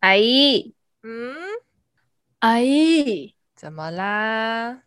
[0.00, 1.34] 阿姨，嗯，
[2.38, 4.80] 阿姨，怎么啦？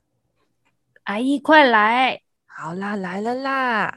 [1.04, 2.20] 阿姨，快来！
[2.48, 3.96] 好啦，来了啦！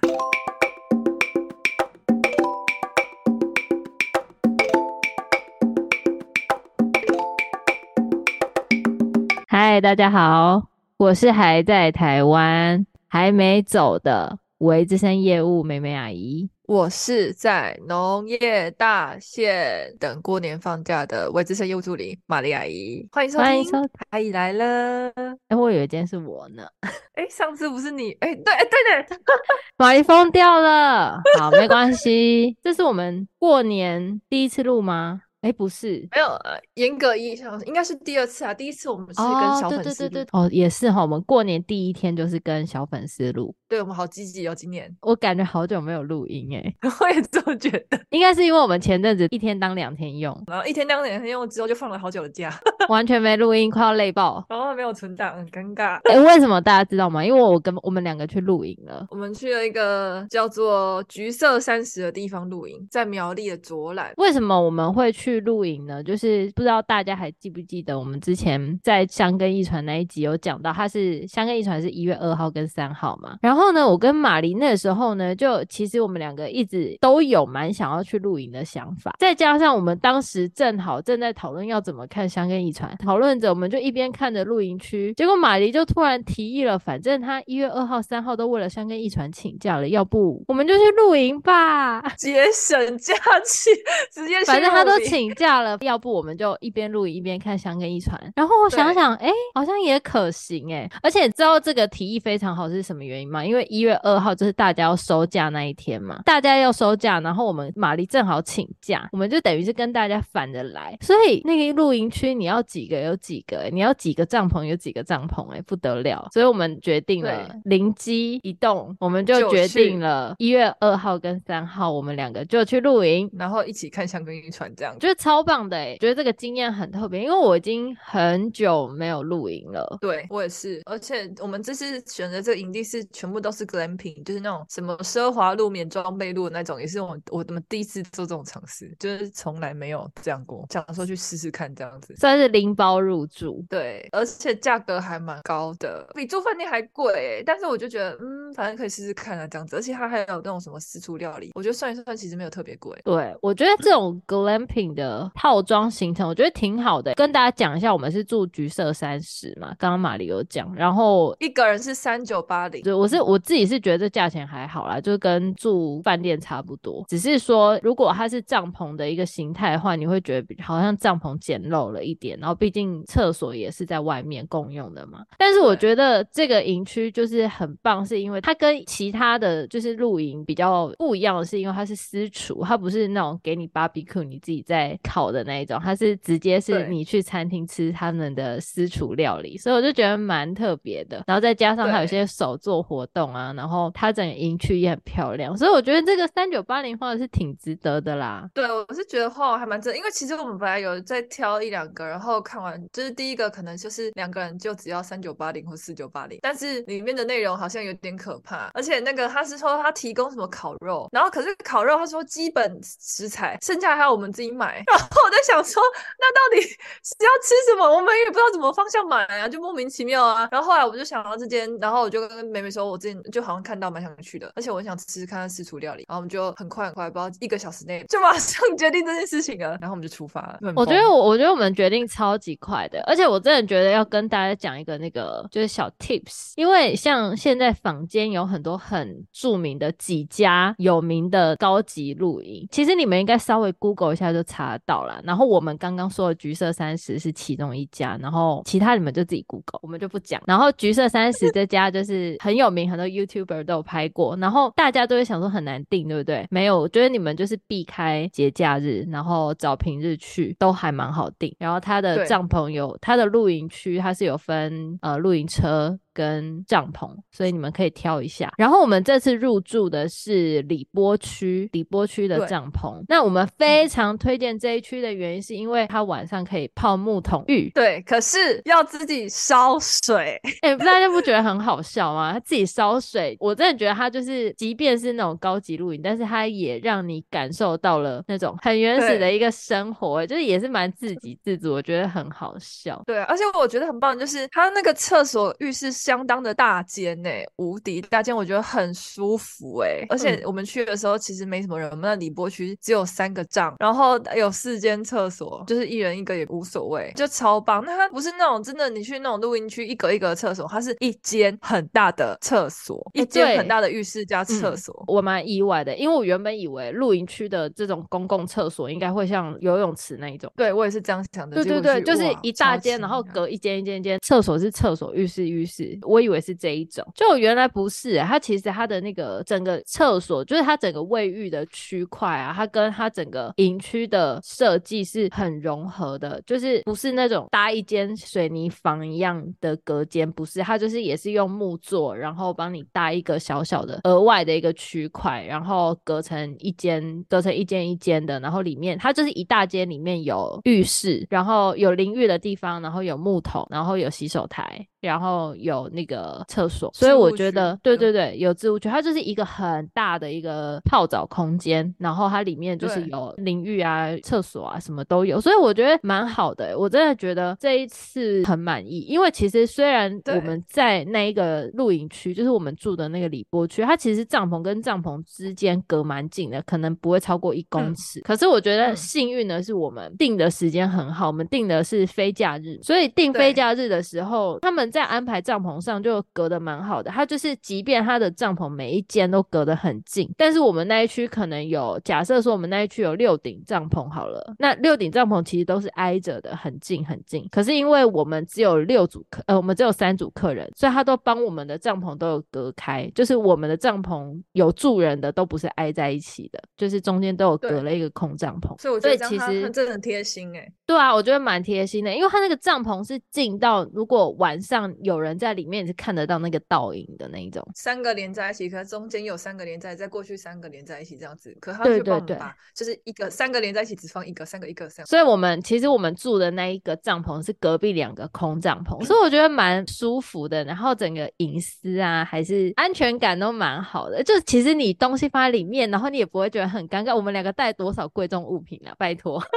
[9.48, 16.51] 嗨，大家好，我是还在台湾还没走的微资深业务美美阿姨。
[16.69, 23.45] 我是在农业大县等过年放假的微资深业务助理玛丽阿姨，欢迎收听。
[23.45, 23.79] 欢迎收，
[24.11, 25.09] 阿姨来了。
[25.47, 26.66] 哎，我以为今天是我呢。
[27.15, 28.10] 哎，上次不是你？
[28.19, 29.16] 哎，对，哎，对的，
[29.79, 31.21] 玛丽疯掉了。
[31.38, 32.57] 好，没关系。
[32.60, 35.23] 这是我们过年第一次录吗？
[35.43, 38.52] 哎，不是，没有，呃，严格意义上应该是第二次啊。
[38.52, 39.71] 第一次我们是跟小粉丝录。
[39.71, 41.01] 哦，对对对对，哦，也是哈。
[41.02, 43.55] 我们过年第一天就是跟小粉丝录。
[43.69, 52.52] 对，我们好积极哦，今年我感觉好久没有录音哎， 我也这么觉得，应该是因为我们前阵子一天当两天用，然后一天当两天用之后就放了好久的假，
[52.88, 56.01] 完全没录音，快要累爆，然后没有存档，很尴尬。
[56.05, 57.24] 哎，为什么大家知道吗？
[57.24, 64.12] 因为我跟我们两个去露营了，我们去了一个叫做橘色三十的地方露营，在苗栗的卓兰。
[64.16, 66.03] 为什么我们会去露营呢？
[66.05, 74.37] 就是不知道大家还记不记得我们之前在香根一传那一集有讲到，它是香根一传是一月二号跟三号嘛，然后呢，我跟马。
[74.37, 93.71] 那个时候呢，就其实我们两个一直都有蛮想要去露营的想法，再加上我们当时正好正在讨论要怎么看香根一传，讨论着我们就一边看着露营区，结果马黎就突然提议了，反正他一月二号、三号都为了香根一传请假了，要不我们就去露营吧，节省假期，
[94.12, 98.21] 直接反正他都请假了，要不我们就一边露营一边看香根一传。
[98.37, 103.46] 然后我想想，哎，好像也可行哎，而且知道这个提议非常好是什么原因吗？
[103.47, 104.37] 因为一月二号。
[104.37, 134.23] 就是大家要收假那一天嘛，大家要收假，然后我们玛丽正好请假，我们就等于是跟大家反着来，所以那个露营区你要几个有几个，你要几个帐篷有几个帐篷，哎，不得了，所以我们决定了灵机一动，我们就决定了一月二号跟三号，我们两个就去露营，然后一起看香根渔船，这样觉得超棒的哎，觉得这个经验很特别，因为我已经很久没有露营了，对我也是，而且我们这次选择这个营地是全部都是 glamping。
[134.25, 152.99] 就是那种什么奢华露、免装备露的那种，也是我我怎么第一次做这种尝试，就是从来没有这样过，想说去试试看这样子，算是拎包入住，对，而且价格还蛮高的，比住饭店还贵欸，但是我就觉得，嗯，反正可以试试看啊，这样子，而且它还有那种什么私厨料理，我觉得算一算其实没有特别贵。
[153.05, 157.15] 对，我觉得这种 glamping 的套装行程，我觉得挺好的。
[157.15, 167.04] 跟大家讲一下，我们是住橘色三十嘛，刚刚玛丽有讲，然后一个人是三九八零，对，我是我自己是觉得这价钱还好啦，就跟住饭店差不多。
[167.09, 172.38] 只是说，如果它是帐篷的一个形态的话，你会觉得好像帐篷简陋了一点。
[172.38, 175.25] 然后，毕竟厕所也是在外面共用的嘛。
[175.38, 191.25] 但是我觉得这个营区就是很棒，是因为它跟其他的就是露营比较不一样的是，因为它是私厨，它不是那种给你 barbecue 你自己在烤的那一种，它是直接是你去餐厅吃他们的私厨料理，所以我就觉得蛮特别的。
[191.26, 198.47] 然后再加上它有些手作活动懂啊，然后它整个营区也很漂亮，所以我觉得这个三九八零花的是挺值得的啦。
[198.53, 215.82] 对，我是觉得花还蛮值，因为其实我们本来有在挑一两个，然后看完就是第一个可能就是两个人就只要三九八零或四九八零，但是里面的内容好像有点可怕，而且那个他是说他提供什么烤肉，然后可是烤肉他说基本食材，剩下还要我们自己买，然后我在想说
[216.19, 217.87] 那到底是要吃什么？
[217.87, 220.47] 我们也不知道怎么方向买啊，就莫名其妙啊。
[220.50, 224.50] 然后后来我就想到这间，然后我就跟妹妹说，我之前就好像看到蛮想去的。
[224.56, 230.59] 而且我想吃吃看看私厨料理，然后我们就很快很快，不知道一个小时内 就马上决定这件事情了，然后我们就出发了。
[230.75, 245.21] 我觉得我我觉得我们决定超级快的，而且我真的觉得要跟大家讲一个那个就是小 tips，因为像现在坊间有很多很著名的几家有名的高级露营，其实你们应该稍微 Google 一下就查得到了。
[245.25, 250.43] 然后我们刚刚说的橘色三十是其中一家，然后其他你们就自己 Google，我们就不讲。
[250.47, 254.37] 然后橘色三十这家就是很有名，很多 YouTuber 都有拍过。
[254.37, 256.46] 然后大家都会想说很难订，对不对？
[256.50, 261.54] 没有，我觉得你们就是避开节假日，然后找平日去都还蛮好订。
[261.58, 265.98] 然后它的帐篷有它的露营区，它是有分呃露营车。
[266.17, 268.51] 跟帐篷，所以你们可以挑一下。
[268.57, 273.05] 然后我们这次入住的是里波区，里波区的帐篷。
[273.07, 277.71] 那我们非常推荐这一区的原因，是因为它晚上可以泡木桶浴。
[277.75, 280.41] 对，可是要自己烧水。
[280.63, 282.33] 哎、欸，大家不觉得很好笑吗？
[282.33, 293.03] 他自己烧水，我真的觉得他就是，即便是那种高级露营，但是他也让你感受到了那种很原始的一个生活，就是也是蛮自给自足，我觉得很好笑。
[293.05, 300.06] 对，而且我觉得很棒，就是他那个厕所浴室相当的大间呢，无敌大间，我觉得很舒服哎。
[300.08, 307.82] 而且我们去的时候其实没什么人，我们那里波区只有三个帐，然后有四间厕所，就是一人一个也无所谓，就超棒。
[307.85, 314.94] 那它不是那种真的，你去那种露营区一格一格的厕所，它是一间很大的厕所，欸、一间很大的浴室加厕所。
[315.08, 320.53] 嗯、我蛮意外的，因为我原本以为露营区的这种公共厕所应该会像游泳池那一种。
[320.55, 321.56] 对，我也是这样想的。
[321.56, 325.95] 对对对，就是一大间，然后隔一间一间一间，厕所是厕所，浴室浴室。
[326.02, 354.87] 我以为是这一种，就原来不是、它其实它的那个整个厕所，就是它整个卫浴的区块啊，它跟它整个营区的设计是很融合的，就是不是那种搭一间水泥房一样的隔间，不是，它就是也是用木做，然后帮你搭一个小小的额外的一个区块，然后隔成一间，隔成一间一间的，然后里面它就是一大间，里面有浴室，然后有淋浴的地方，然后有木桶，然后有洗手台。
[355.06, 366.76] 然后有那个厕所，所以我觉得，对对对，有置物区，它就是一个很大的一个泡澡空间，然后它里面就是有淋浴啊、厕所啊，什么都有，所以我觉得蛮好的。
[366.76, 378.19] 我真的觉得这一次很满意，因为其实虽然我们在那一个露营区，就是我们住的那个里波区，它其实帐篷跟帐篷之间隔蛮近的，可能不会超过一公尺。
[378.19, 384.91] 嗯、可是我觉得幸运的是，我们定的时间很好，我们定的是非假日，所以定非假日的时候，他们。
[384.96, 397.46] 在安排帐篷上就隔得蛮好的，它就是即便它的帐篷每一间都隔得很近，但是我们那一区可能有，假设说我们那一区有六顶帐篷好了，那六顶帐篷其实都是挨着的，很近很近。
[397.50, 408.81] 可是因为我们只有六组客，呃，我们只有三组客人，所以他都帮我们的帐篷都有隔开，就是我们的帐篷有住人的都不是挨在一起的，就是中间都有隔了一个空帐篷。
[408.81, 410.72] 所以我觉得其实真的很贴心哎、欸。
[410.87, 414.86] 对啊，我觉得蛮贴心的，因为他那个帐篷是近到如果晚上。
[415.03, 425.06] 有人在里面是看得到那个倒影的那一种，三个连在一起，可是中间有三个连在，再过去三个连在一起这样子，可他就帮我们把就是一个三个连在一起只放一个，三个一个这样。
[425.06, 434.23] 所以我们其实我们住的那一个帐篷是隔壁两个空帐篷，所以我觉得蛮舒服的，然后整个隐私啊还是安全感都蛮好的。
[434.23, 437.15] 就其实你东西放在里面，然后你也不会觉得很尴尬。
[437.15, 438.94] 我们两个带多少贵重物品啊？
[438.99, 439.43] 拜托。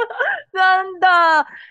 [0.52, 0.60] 真
[1.00, 1.08] 的，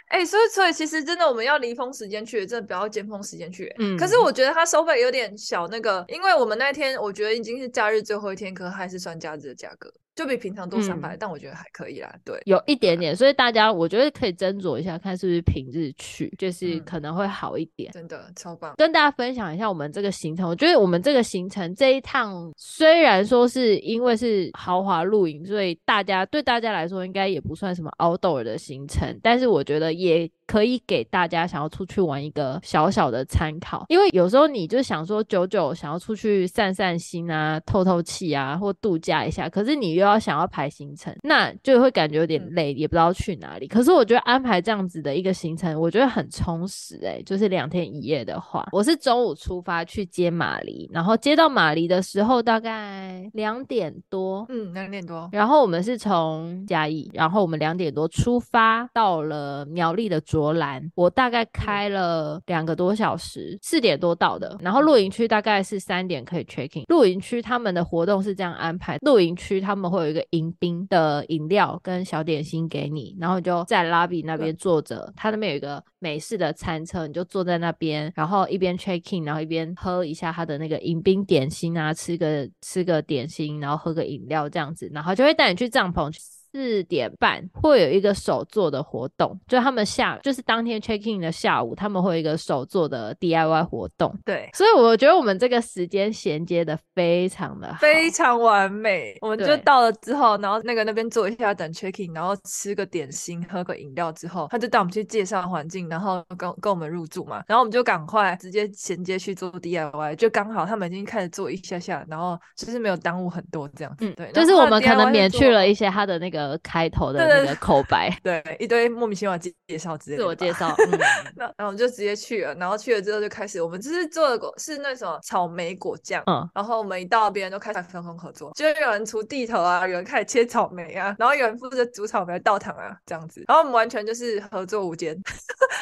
[0.06, 3.74] 哎、欸，所以所以其实真的我们要离峰时间去，真的不要尖峰时间去。
[3.78, 9.90] 嗯，可是我觉得他收费有点小，那个，因为我们那天我觉得已经是假日最后一天，可还是算假日的价格。
[10.18, 12.12] 就比平常多三百、嗯，但我觉得还可以啦。
[12.24, 17.92] 对，有一点点，所以大家我觉得可以斟酌一下，看是不是平日去，就是可能会好一点。
[17.92, 18.74] 嗯、真的超棒！
[18.76, 30.28] 跟大家分享一下我们这个行程，我觉得我们这个行程这一趟虽然说是因为是豪华露营，所以大家对大家来说应该也不算什么 outdoor 的行程，但是我觉得也。
[30.48, 43.66] 可以给大家想要出去玩一个小小的参考，因为有时候你就想说久久想要出去散散心啊、透透气啊，或度假一下，可是你又要想要排行程，那就会感觉有点累，也不知道去哪里。
[43.66, 64.56] 可是我觉得安排这样子的一个行程，我觉得很充实诶，就是两天一夜的话，我是中午出发去接马黎，然后接到马黎的时候大概两点多，嗯，两点多，然后我们是从嘉义，然后我们两点多出发到了苗栗的卓兰，我大概开了两个多小时，四点多到的。
[64.60, 66.84] 然后露营区大概是三点可以 check in。
[66.88, 86.18] 露营区他们的活动是这样安排：露营区他们会有一个迎宾的饮料跟小点心给你，然后你就在 lobby 那边坐着，他那边有一个美式的餐车，你就坐在那边，然后一边 check in，然后一边喝一下他的那个迎宾点心啊，吃个吃个点心，然后喝个饮料这样子，然后就会带你去帐篷去。
[86.50, 94.16] 四点半会有一个手作的活动，就他们下就是当天 check in 的下午，他们会有一个手作的 DIY 活动。
[94.24, 99.14] 对，所以我觉得我们这个时间衔接的非常的好，非常完美。
[99.20, 107.44] 我们就到了之后，然后那个那边坐一下等 check in，然后吃个点心，喝个饮料之后，他就带我们去介绍环境，然后跟跟我们入住嘛。
[107.46, 114.06] 然后我们就赶快直接衔接去做 DIY，就刚好他们已经开始做一下下，然后就是没有耽误很多这样子。
[114.06, 116.37] 嗯，对，就是我们可能免去了一些他的那个。
[116.46, 120.74] 个开头的那个口白，对，对，一堆莫名其妙介介绍之类的，自我介绍。
[120.86, 120.98] 嗯、
[121.36, 135.16] 那然后我们就直接去了，然后去了之后就开始，我们就是做的果是那种草莓果酱，嗯，然后我们一到别人都开始分工合作，就有人出地头啊，有人开始切草莓啊，然后有人负责煮草莓倒糖啊，这样子，然后我们完全就是合作无间。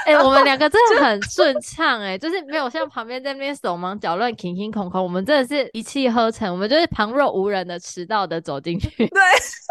[0.06, 8.88] 哎、 欸，我们两个真的很顺畅，哎，就是没有像旁边在那边手忙脚乱、停停空空，我们真的是一气呵成，我们就是旁若无人的迟到的走进去。
[8.96, 9.22] 对，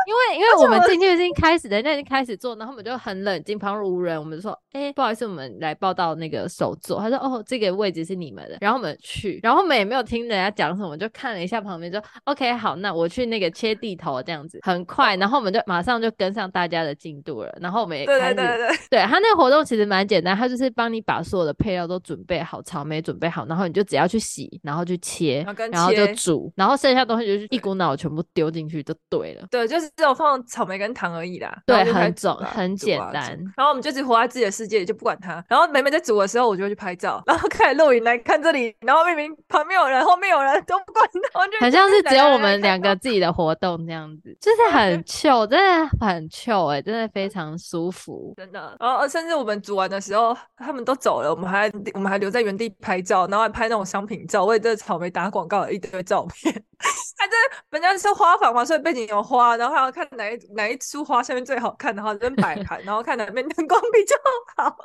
[0.07, 6.99] 因为因为我们进去已经开始，人家已经开始做，然后我们就很冷静，旁若无人，我们就说，哎、欸，不好意思，我们来报到那个首座。
[6.99, 18.67] 他说，哦，这个位置是你们的，然后我们去，然后我们也没有听人家讲什么，就看了一下旁边，就 OK，好，那我去那个切地头这样子，很快，然后我们就马上就跟上大家的进度了，然后我们也开始，对对对。
[18.67, 29.47] 对，对他那个活动其实蛮简单，他就是帮你把所有的配料都准备好，草莓准备好，然后你就只要去洗，然后去切，然后，切然后就煮，然后剩下东西就是一股脑全部丢进去就对了。
[29.51, 31.55] 对，就是这种放草莓跟糖而已啦。
[31.65, 33.37] 对，很总很简单。
[33.55, 35.43] 然后我们就只活在自己的世界里，就不管它。
[35.47, 38.75] 然后每每在煮的时候，我就会去拍照，然后开始录影来看这里。
[38.81, 48.75] 然后明明旁边有人，后面有人都不管它，很像是只有我们两个自己的活动这样子， 就是很 chill，真的很 chill 哎、欸，真的非常舒服，真的。
[48.79, 56.63] 然后甚至我们煮完的时候，他们都走了，我们还我们还留在原地拍照，然后还拍那种商品照，为这草莓打广告的一堆照片。
[57.17, 57.33] 他这
[57.71, 64.15] 人家是花房嘛，所以背景有花，然后还要看哪一哪一束花下面最好看，然后这边摆盘，然后看哪边灯光比较
[64.57, 64.77] 好。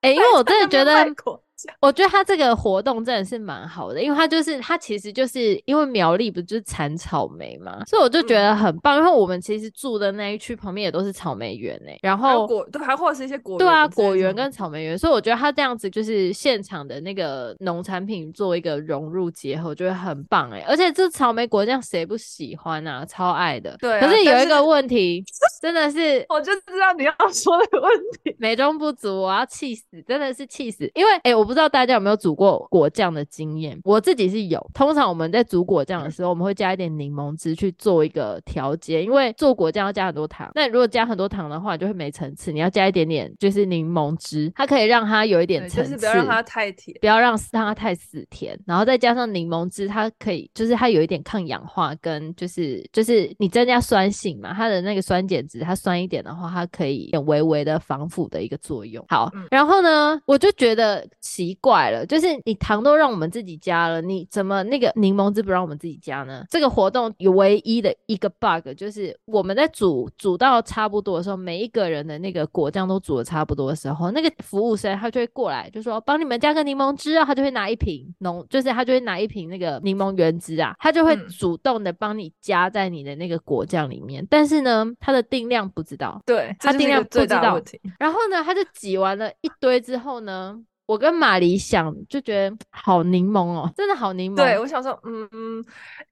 [0.00, 1.06] 哎、欸，因为我真的觉得。
[1.80, 8.96] 我觉得他这个活动真的是蛮好的，因为他就是他其实就是因为苗栗不就是产草莓嘛，所以我就觉得很棒。
[8.96, 20.64] 嗯、因为我们其实住的那一区旁边也都是草莓园诶、欸，然后果对，还或者是一些果，对啊，果园跟草莓园，所以我觉得他这样子就是现场的那个农产品做一个融入结合，我觉得很棒哎、欸。
[20.68, 23.04] 而且这草莓果酱谁不喜欢啊？
[23.04, 23.76] 超爱的。
[23.78, 25.24] 对、啊，可是有一个问题，
[25.60, 27.90] 真的是 我就知道你要说的问
[28.22, 34.64] 题，美中不足，我要气死，真的是气死，因为哎、欸，我不知道大家有没有煮过果酱的经验，我自己是有。
[34.74, 40.50] 通常我们在煮果酱的时候，我们会加一点柠檬汁去做一个调节，因为做果酱要加很多糖。
[40.54, 42.52] 那如果加很多糖的话，就会没层次。
[42.52, 48.58] 你要加一点点，就是柠檬汁，它可以让它有一点层次，就是不要让它太甜，不要让让它太死甜。
[48.66, 59.04] 然后再加上柠檬汁，它可以就是它有一点抗氧化，跟就是就是你增加酸性嘛，它的那个酸碱值它酸一点的话，它可以有微微的防腐的一个作用。
[59.08, 62.26] 好，嗯、然后呢，我就觉得奇怪了，就是。
[62.44, 66.44] 你糖都让我们自己加了，你怎么那个柠檬汁不让我们自己加呢？
[66.50, 84.22] 这个活动有唯一的一个 bug，就是我们在煮煮到差不多的时候，每一个人的那个果酱都煮的差不多的时候，那个服务生他就会过来，就说帮你们加个柠檬汁啊，他就会拿一瓶浓，就是他就会拿一瓶那个柠檬原汁啊，他就会主动的帮你加在你的那个果酱里面。
[84.24, 87.60] 嗯、但是呢，他的定量不知道，对，他定量不知道。
[88.00, 90.60] 然后呢，他就挤完了一堆之后呢。
[90.86, 94.36] 我跟马黎想就觉得好柠檬哦，真的好柠檬。
[94.36, 95.64] 对，我想说，嗯嗯，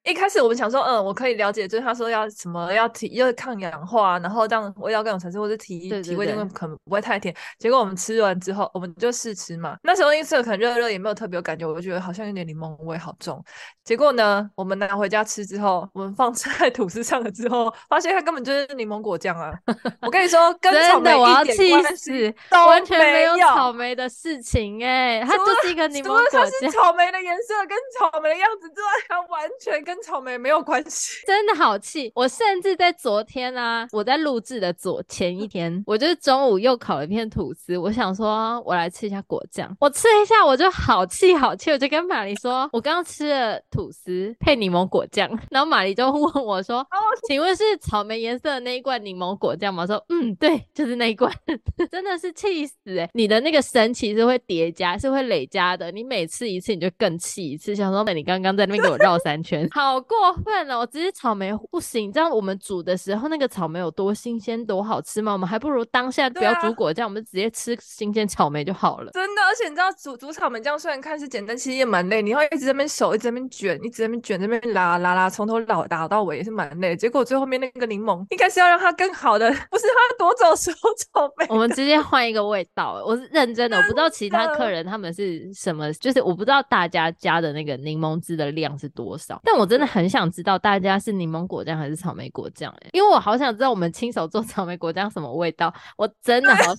[0.05, 7.35] 一开始我们想说，嗯，我可以了解，就是他说要什么要提，要抗氧化，然后这样味道更有层次，或者提提味，因为可能不会太甜。
[7.59, 9.77] 结果我们吃完之后，我们就试吃嘛。
[9.83, 13.43] 那时候因为可能热热，也没有特别有感觉，我就觉得好像有点柠檬味好重。
[13.85, 19.53] 结果呢，我们拿回家吃之后，我们放 在吐司上了之后，发现它根本就是柠檬果酱啊！
[20.01, 24.60] 我跟你说，跟草莓一点关系都完全没有草莓的事情。
[24.83, 31.23] 哎，它就是一个柠檬果酱，它是草莓的颜色跟草莓的样子之外，它完全跟草莓没有关系。
[31.27, 32.13] 真的好气！
[32.15, 39.75] 我甚至在昨天啊，我在录制的左前一天，我就是中午又烤了一片吐司，我想说我来吃一下果酱。
[39.81, 46.87] 我吃一下我就好气好气，我就跟玛丽说，我刚刚吃了吐司配柠檬果酱，然后玛丽就问我说，
[47.27, 49.83] 请问是草莓颜色的那一罐柠檬果酱吗？
[49.83, 51.31] 我说嗯，对，就是那一罐。
[51.91, 53.11] 真的是气死哎、欸！
[53.15, 55.93] 你的那个神奇是会叠加，是会累加的。
[55.93, 57.73] 你每次一次，你就更气一次。
[57.77, 60.81] 想说，那你刚刚在那边给我绕三圈，好过分哦！
[60.81, 65.33] 我只是草莓不行，你知道我们煮的时候那个草莓有多新鲜、多好吃吗？
[65.33, 69.13] 我们还不如当下不要煮果酱，啊、我们直接吃新鲜草莓就好了。
[69.13, 72.21] 真的，而且你知道煮煮草莓酱虽然看似简单，其实也蛮累。
[72.21, 76.97] 你要一直在那边手，一直在那边卷，一直在那边卷，在那边拉拉拉，从头老打到尾也是蛮累。
[76.97, 81.47] 结果最后面那个柠檬，应该是要让它更好的， 不是它夺走所有草莓。
[81.49, 96.77] 我们直接换一个味道，我是认真的，我不知道其 他客人他们是什么，就是我不知道大家加的那个柠檬汁的量是多少，但我真的很想知道大家是柠檬果酱还是草莓果酱哎，因为我好想知道我们亲手做草莓果酱什么味道，我真的好想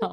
[0.00, 0.08] 就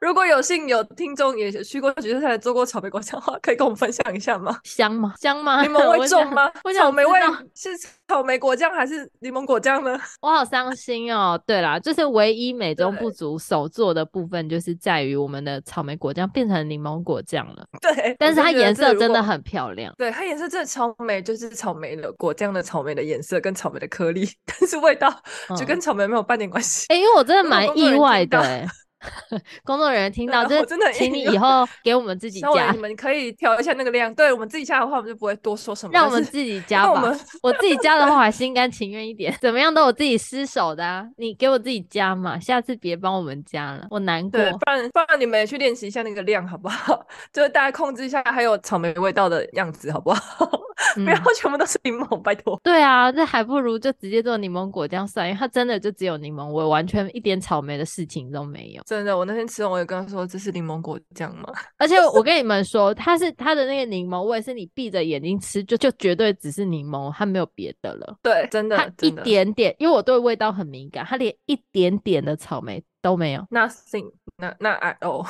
[0.00, 4.58] 如果有幸有听众也去过橘色菜做过草莓果酱的话，可以跟我们分享一下吗？
[4.64, 5.14] 香吗？
[5.18, 5.62] 香吗？
[5.62, 6.50] 柠檬 会重吗？
[6.78, 7.20] 草莓味
[7.54, 7.70] 是
[8.08, 9.98] 草莓果酱还是柠檬果酱呢？
[10.20, 11.40] 我好伤心哦。
[11.46, 17.66] 对啦，就是唯一美中不足手做的部分，就是在于我们的草莓果酱变成柠檬果酱了。
[17.80, 19.92] 对，但是它颜色真的很漂亮。
[19.98, 25.12] 对，它颜色真的超美，就是草莓的果酱的草莓的颜色跟草莓的颗粒，但是味道
[25.56, 26.86] 就跟草莓没有半点关系。
[26.88, 28.66] 哎、嗯欸，因为我真的蛮意外的、欸。
[29.64, 34.14] 工作人员听到，就真的，请你以后给我们自己加，你们可以调一下那个量。
[34.14, 35.92] 对，我们自己加的话，我们就不会多说什么。
[35.92, 37.02] 让我们自己 加吧。
[37.02, 39.34] 我，我自己加的话， 还心甘情愿一点。
[39.40, 41.06] 怎么样都我自己失手的啊！
[41.16, 44.32] 你给我自己加嘛，下次别帮我们加了，我难过。
[44.32, 47.06] 对，不然不然你们也去练习一下那个量，好不好？
[47.32, 50.50] 就是大家控制一下，还有草莓味道的样子，好不好？
[50.94, 52.58] 不要全部都是柠檬，拜托。
[52.62, 58.82] 对啊，这还不如就直接做柠檬果酱算，因为它真的就只有柠檬味，完全一点草莓的事情都没有。
[58.90, 61.44] 真的，我那天吃完我也跟他说，这是柠檬果酱吗？
[61.78, 68.16] 而且我跟你们说，它是它的那个柠檬味，是你闭着眼睛吃就就绝对只是柠檬，它没有别的了。
[68.20, 73.42] 对，真的，它一点点，因为我对味道很敏感，它连一点点的草莓都没有。
[73.52, 75.24] Nothing，那那啊哦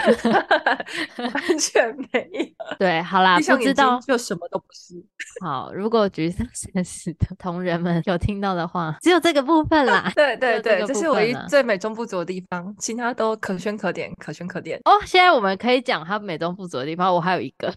[1.18, 2.76] 完全没有。
[2.78, 4.94] 对，好啦，不知道就什么都不是。
[5.44, 10.10] 好，如果橘色绅士的同仁们有听到的话，只有这个部分啦。
[10.14, 14.80] 对对对，这，这是唯一最美中不足的地方，其他都可圈可点，可圈可点。
[14.84, 17.72] 哦，现在我们可以讲它美中不足的地方，我还有一个。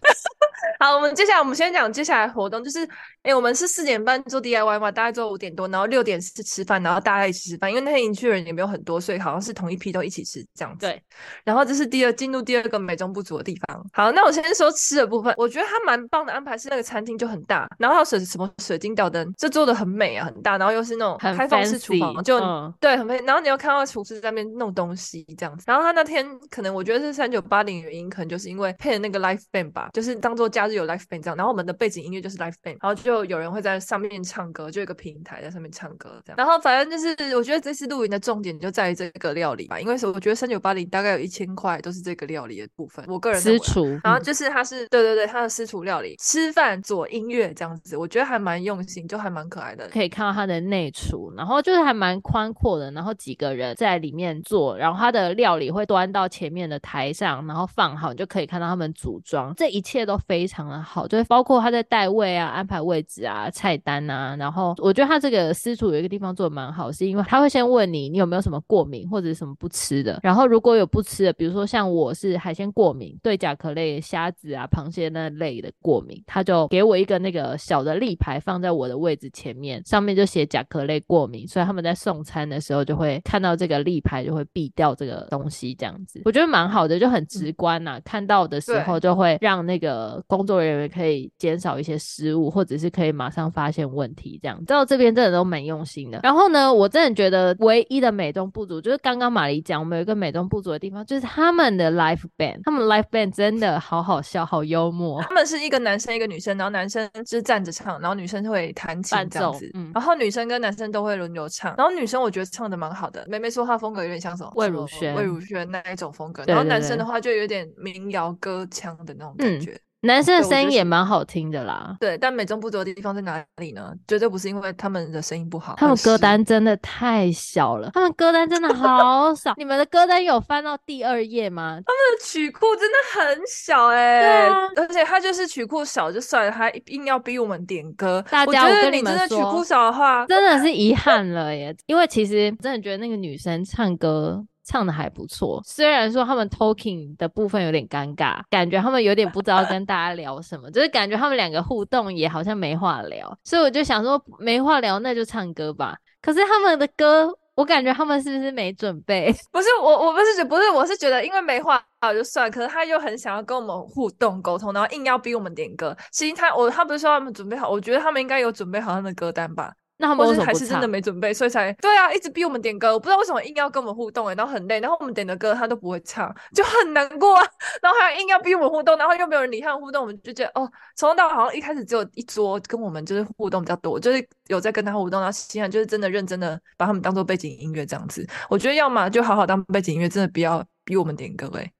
[0.80, 2.84] 好，我们接下来我们先讲接下来活动，就是，
[3.22, 10.86] 哎、欸，我们是四点半做 DIY 嘛，大概做五点多，然后六点是吃饭，然后大家一起吃饭，因为那天营区人也没有很多，所以好像是同一批都一起吃这样子。
[10.86, 11.02] 对，
[11.44, 13.86] 然后这是第二进入第二个美中不足的地方。
[13.92, 23.18] 好，那我先说吃的部分，我觉得它蛮棒的安排是那个餐厅就很大，然后还有水什么水晶吊灯，这做的很美啊，很大，然后又是那种开放式厨房，就、嗯、对，很美。
[23.24, 25.64] 然后你又看到厨师在那边弄东西这样子。
[25.66, 31.36] 然后他那天可能我觉得是三九八零原因，可能就是因为配的那个 l i f e band 吧，就是当做假日有 live band 这样。
[31.36, 36.36] 然后我们的背景音乐就是 live band，然后就有人会在上面唱歌，就有一个平台在上面唱歌这样。
[36.36, 43.04] 然后反正就是我觉得这次露营的重点就在于这个料理吧，因为我觉得三九八零大概有一千块都是这个料理的部分。
[43.08, 49.88] 我个人私厨，然后就是它是、嗯、对对对，它的私厨料理，吃饭做音乐这样子，我觉得还蛮用心，就还蛮可爱的。
[49.88, 86.22] 可以看到它的内厨，然后就是还蛮宽阔的，然后几个人在里面做，然后它的料理会端到前面的台上，然后放好，你就可以看到他们组装，这一切都非常的好，就是包括他在带位啊，安排位置啊，菜单啊，然后我觉得他这个私厨有一个地方做的蛮好，是因为他会先问你，你有没有什么过敏或者是什么不吃的，然后如果有不吃的，比如说像我是海鲜过敏，对甲壳类、虾子啊、螃蟹那类的过敏，他就给我一个那个小的立牌放在我的位置前面，上面就写甲壳类过敏，所以他们在送餐的时候就会看到这个立牌，就会避掉这个东西，这样子。
[86.24, 91.94] 我觉得蛮好的，就很直观呐、看到的时候就会让那个工作人员可以减少一些。
[92.06, 96.20] 失误，或者是可以马上发现问题，这样到这边真的都蛮用心的。
[96.22, 105.22] 然后呢，我真的觉得唯一的美中不足就是刚刚马骊讲，我们有一个美中不足的地方，就是他们的 live band，他们 live band 真的好好笑，好幽默。
[105.22, 113.24] 他们是一个男生一个女生，然后男生就是站着唱，然后女生会弹琴这样子，嗯，然后女生跟男生都会轮流唱，然后女生我觉得唱的蛮好的。
[113.28, 119.70] 妹妹说她风格有点像什么魏如萱，魏如萱那一种风格，然后男生的话就有点民谣歌腔的那种感觉。
[119.70, 123.92] 嗯男生的声音也蛮好听的啦，对，但美中不足的地方在哪里呢？
[124.06, 129.54] 绝对不是因为他们的声音不好，他们歌单真的太小了，他们歌单真的好少。
[129.58, 131.80] 你们的歌单有翻到第二页吗？
[131.84, 138.24] 他们的曲库真的很小哎、欸啊，而且他就是曲库小就算了，还硬要逼我们点歌。
[138.30, 141.74] 大家，我觉得你真的曲库少的话，真的是遗憾了耶。
[141.86, 144.44] 因为其实真的觉得那个女生唱歌。
[144.64, 155.96] 唱的还不错，虽然说他们 talking 的部分有点尴尬，感觉他们有点不知道跟大家聊什么，就是感觉他们两个互动也好像没话聊，所以我就想说没话聊那就唱歌吧。
[156.22, 159.30] 可是他们的歌，我感觉他们是不是没准备？
[159.52, 165.94] 不是我，我不是觉不是，我是觉得因为没话聊就算，可是他又很想要跟我们互动沟通，然后硬要逼我们点歌。
[166.10, 169.74] 其实他我他不是说他们准备好，我觉得他们应该有准备好他们的歌单吧。
[169.96, 177.46] 那他们为什么还是真的没准备，所以才对啊，一直逼我们点歌，我不知道为什么硬要跟我们互动哎、欸，然后很累，然后我们点的歌他都不会唱，就很难过啊，
[177.80, 191.72] 然后还硬要逼我们互动，然后又没有人理他们互动，我们就觉得哦，从头到尾好像一开始只有一桌跟我们就是互动比较多，就是有在跟他互动，然后现在就是真的认真的把他们当做背景音乐这样子，我觉得要么就好好当背景音乐，真的不要逼我们点歌哎、欸。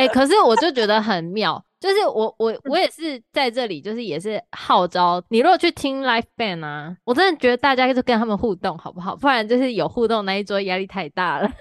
[0.00, 9.14] 哎、欸，可是我就觉得很妙，就是我我我也是在这里，就是也是号召你，如果去听 live band 啊，我真的觉得大家就跟他们互动好不好？
[9.14, 11.52] 不然就是有互动那一桌压力太大了。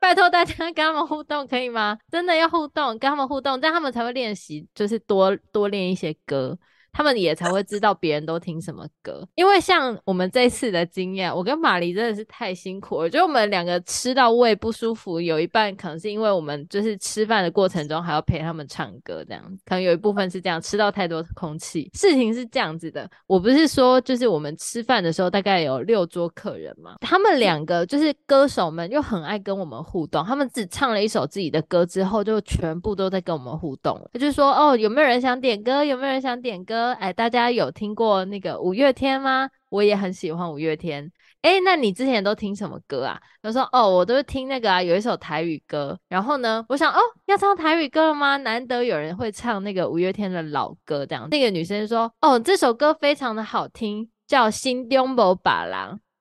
[0.00, 1.98] 拜 拜托大家跟他们互动可以吗？
[2.10, 6.58] 真的要互动，跟他们互动，这样他们才会练习，就是多多练一些歌。
[6.92, 13.02] 他们也才会知道别人都听什么歌，因为像我们这次的经验，我跟马骊真的是太辛苦了。
[13.02, 21.90] 我觉得我们两个吃到胃不舒服，有一半可能是因为我们就是吃饭的过程中还要陪他们唱歌，这样可能有一部分是这样，吃到太多空气。
[21.94, 35.84] 事情是这样子的，我不是说就是我们吃饭的时候大概有六桌客人嘛，他们两个就是歌手们又很爱跟我们互动，他们只唱了一首自己的歌之后，就全部都在跟我们互动，他就说哦，有没有人想点歌？
[35.84, 36.79] 有没有人想点歌？
[36.98, 39.48] 哎，大家有听过那个五月天吗？
[39.68, 41.10] 我也很喜欢五月天。
[41.42, 43.18] 哎，那你之前都听什么歌啊？
[43.42, 45.98] 他说哦，我都是听那个啊，有一首台语歌。
[46.08, 48.36] 然后呢，我想哦，要唱台语歌了吗？
[48.38, 51.28] 难得有人会唱那个五月天的老歌，这样。
[51.30, 55.72] 那个女生说哦，这首歌非常的好听，叫《心中无别人》。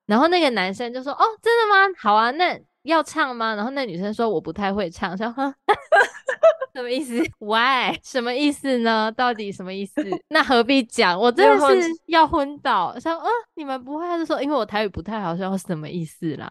[0.06, 1.93] 然后那个男生就说哦，真的吗？
[2.00, 3.55] 好啊，那要唱吗？
[3.55, 5.53] 然后那女生说我不太会唱，说呵。
[6.71, 7.19] 什么意思？
[7.39, 7.99] Why？
[8.03, 9.11] 什么意思呢？
[9.11, 10.01] 到底什么意思？
[10.29, 11.19] 那何必讲？
[11.19, 12.97] 我真的是要昏倒。
[12.99, 16.49] 说，嗯，你们不会还是说，因为我台语不太好，说什么意思啦？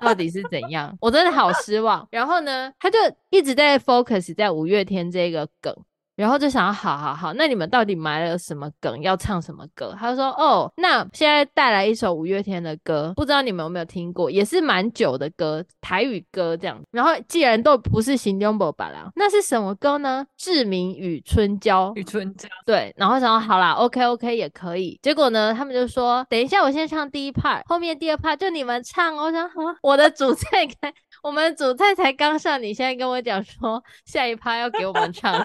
[0.00, 0.96] 到底是怎样？
[1.00, 2.06] 我真的好失望。
[2.10, 2.98] 然后呢，他就
[3.30, 5.72] 一直在 focus 在五月天这个梗。
[6.18, 9.00] 然后就想，好好好，那你们到底埋了什么梗？
[9.02, 9.94] 要唱什么歌？
[9.96, 16.76] 他就说，哦，那现在带来一首五月天的歌，不知道你们有没有听过，也是蛮久的歌，台语歌这样。
[16.90, 20.26] 然后既然都不是行中无别人，那是什么歌呢？
[20.36, 22.92] 志明与春娇，与春娇，对。
[22.96, 24.98] 然后想说，好啦，OK OK 也可以。
[25.00, 29.16] 结果呢，他们就说，等一下我先唱第一 part，后面第二 part 就你们唱。
[29.16, 29.48] 我想，
[29.82, 35.32] 我的主 菜开，我们主菜才刚上，你现在跟我讲说下一 part 要给我们唱。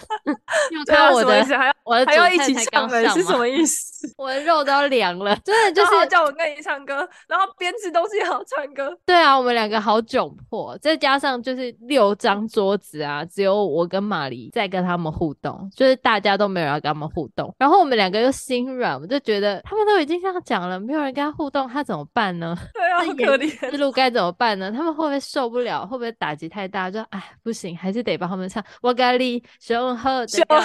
[0.86, 1.56] 对啊，什么意思？
[1.56, 3.02] 还要我的还要一起唱吗？
[3.10, 4.14] 是什么意 思？
[4.18, 8.96] 我的肉都要凉了，真的就是叫我跟你唱歌，然后边吃东西还要唱歌。
[9.06, 17.54] 对啊，我们两个好窘迫，再加上就是六张桌子啊，只有我跟马骊在跟他们互动，就是大家都没有人要跟他们互动。
[17.58, 22.56] 然后我们两个又心软，我就觉得他们都已经这样讲了，没有人跟他互动，他怎么办呢？
[22.74, 23.72] 对啊，好可怜。
[23.72, 24.72] 这路该怎么办呢？
[24.72, 25.63] 他们会不会受不了？
[25.86, 26.90] 会不会打击太大？
[26.90, 28.64] 就哎，不行，还是得帮他们唱。
[28.82, 30.62] 我跟你说好 真的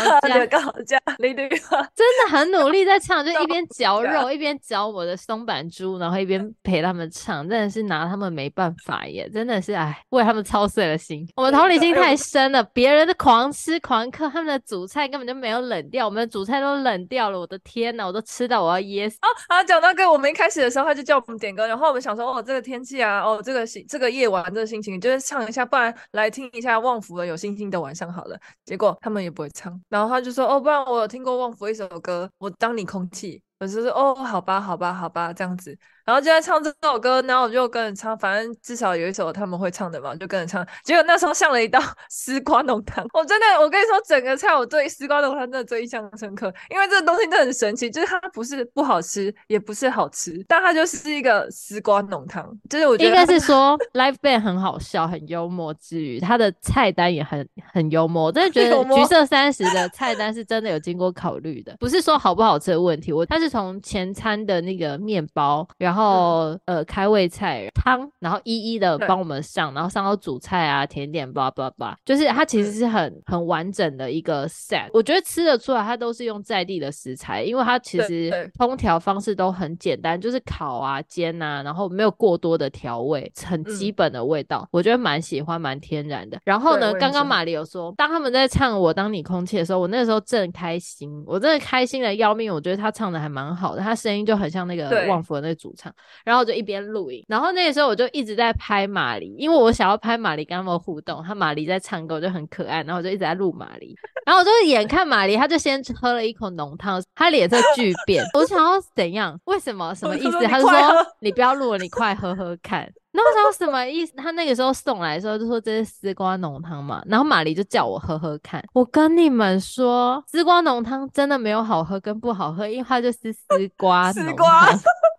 [2.31, 11.27] 很努力在唱，就一边嚼肉一边嚼我的松板猪，然后一边陪他们唱，真的是拿他们没办法耶，真的是哎，为他们操碎了心。
[11.37, 17.39] 我们同理心太深了，别人的狂吃狂嗑，他们的主菜根本就没有冷掉，我们的主菜都冷掉了。
[17.39, 19.19] 我的天呐，我都吃到我要噎死。
[19.23, 28.39] 哦，好，讲到个我们一开始的时候，他就叫我们点歌，然后我们想说，哦，这个天气啊，哦，这个星，这个夜晚，这个心情，就是唱一下，不然来听一下旺福的《有星星的晚上》好了。
[28.65, 33.43] 结果他们也不会唱，然后他就说，哦，不然我有听过旺福一首歌，我当你空气。
[33.61, 35.77] 我就说哦，好吧，好吧，好吧，这样子，
[36.09, 40.67] 然后就在唱这首歌，然后我就跟着唱，反正至少有一首他们会唱的嘛，就跟着唱。
[40.83, 52.49] 结果那时候上了一道 丝瓜浓汤，我真的，我跟你说，整个菜我对丝瓜浓汤真的最印象深刻，因为这个东西真的很神奇，就是它不是不好吃，也不是好吃，但它就是一个丝瓜浓汤。
[52.71, 58.25] 就是我觉得应该是说 Live Band 很好笑，很幽默之余，它的菜单也很很幽默。
[58.25, 63.49] 我真的觉得橘色三十的菜单是真的有经过考虑的，不是说好不好吃的问题，我它是。
[63.49, 74.89] 从前餐的那个面包，然后、嗯、呃开胃菜汤，然后一一的帮我们上，然后上到主菜啊甜点，叭叭叭，就是它其实是很很完整的一个 set。
[74.93, 86.39] 我觉得吃得出来，它都是用在地的食材，因为它其实烹调方式都很简单，就是烤啊煎啊，然后没有过多的调味，很基本的味道，嗯、我觉得蛮喜欢，蛮天然的。
[86.45, 93.39] 然后呢，刚刚玛丽有说，当他们在唱《我当你空气》的时候，我那个时候正开心，我真的开心的要命，我觉得他唱的还蛮。
[93.39, 95.88] 蛮好的，他声音就很像那个旺福的那个主唱，
[96.25, 103.95] 然后我就一边录影，然后那个时候我就一直在拍马黎，因为我想要拍马黎跟他们互动，他马黎在唱歌，我就很可爱，然后我就一直在录马黎，
[104.27, 109.39] 然后我就眼看马黎，他就先喝了一口浓汤，他脸色巨变，我想要怎样？
[109.45, 109.95] 为什么？
[109.95, 110.47] 什么意思？
[110.47, 110.79] 他就说
[111.21, 112.91] 你不要录了，你快喝喝看。
[113.19, 114.13] 然后我想什么意思？
[114.17, 118.63] 他那个时候送来的时候就说这是丝瓜浓汤嘛，然后马丽就叫我喝喝看。
[118.73, 124.13] 我跟你们说，丝瓜浓汤真的没有好喝跟不好喝，因为它就是丝瓜。
[124.15, 124.71] 丝瓜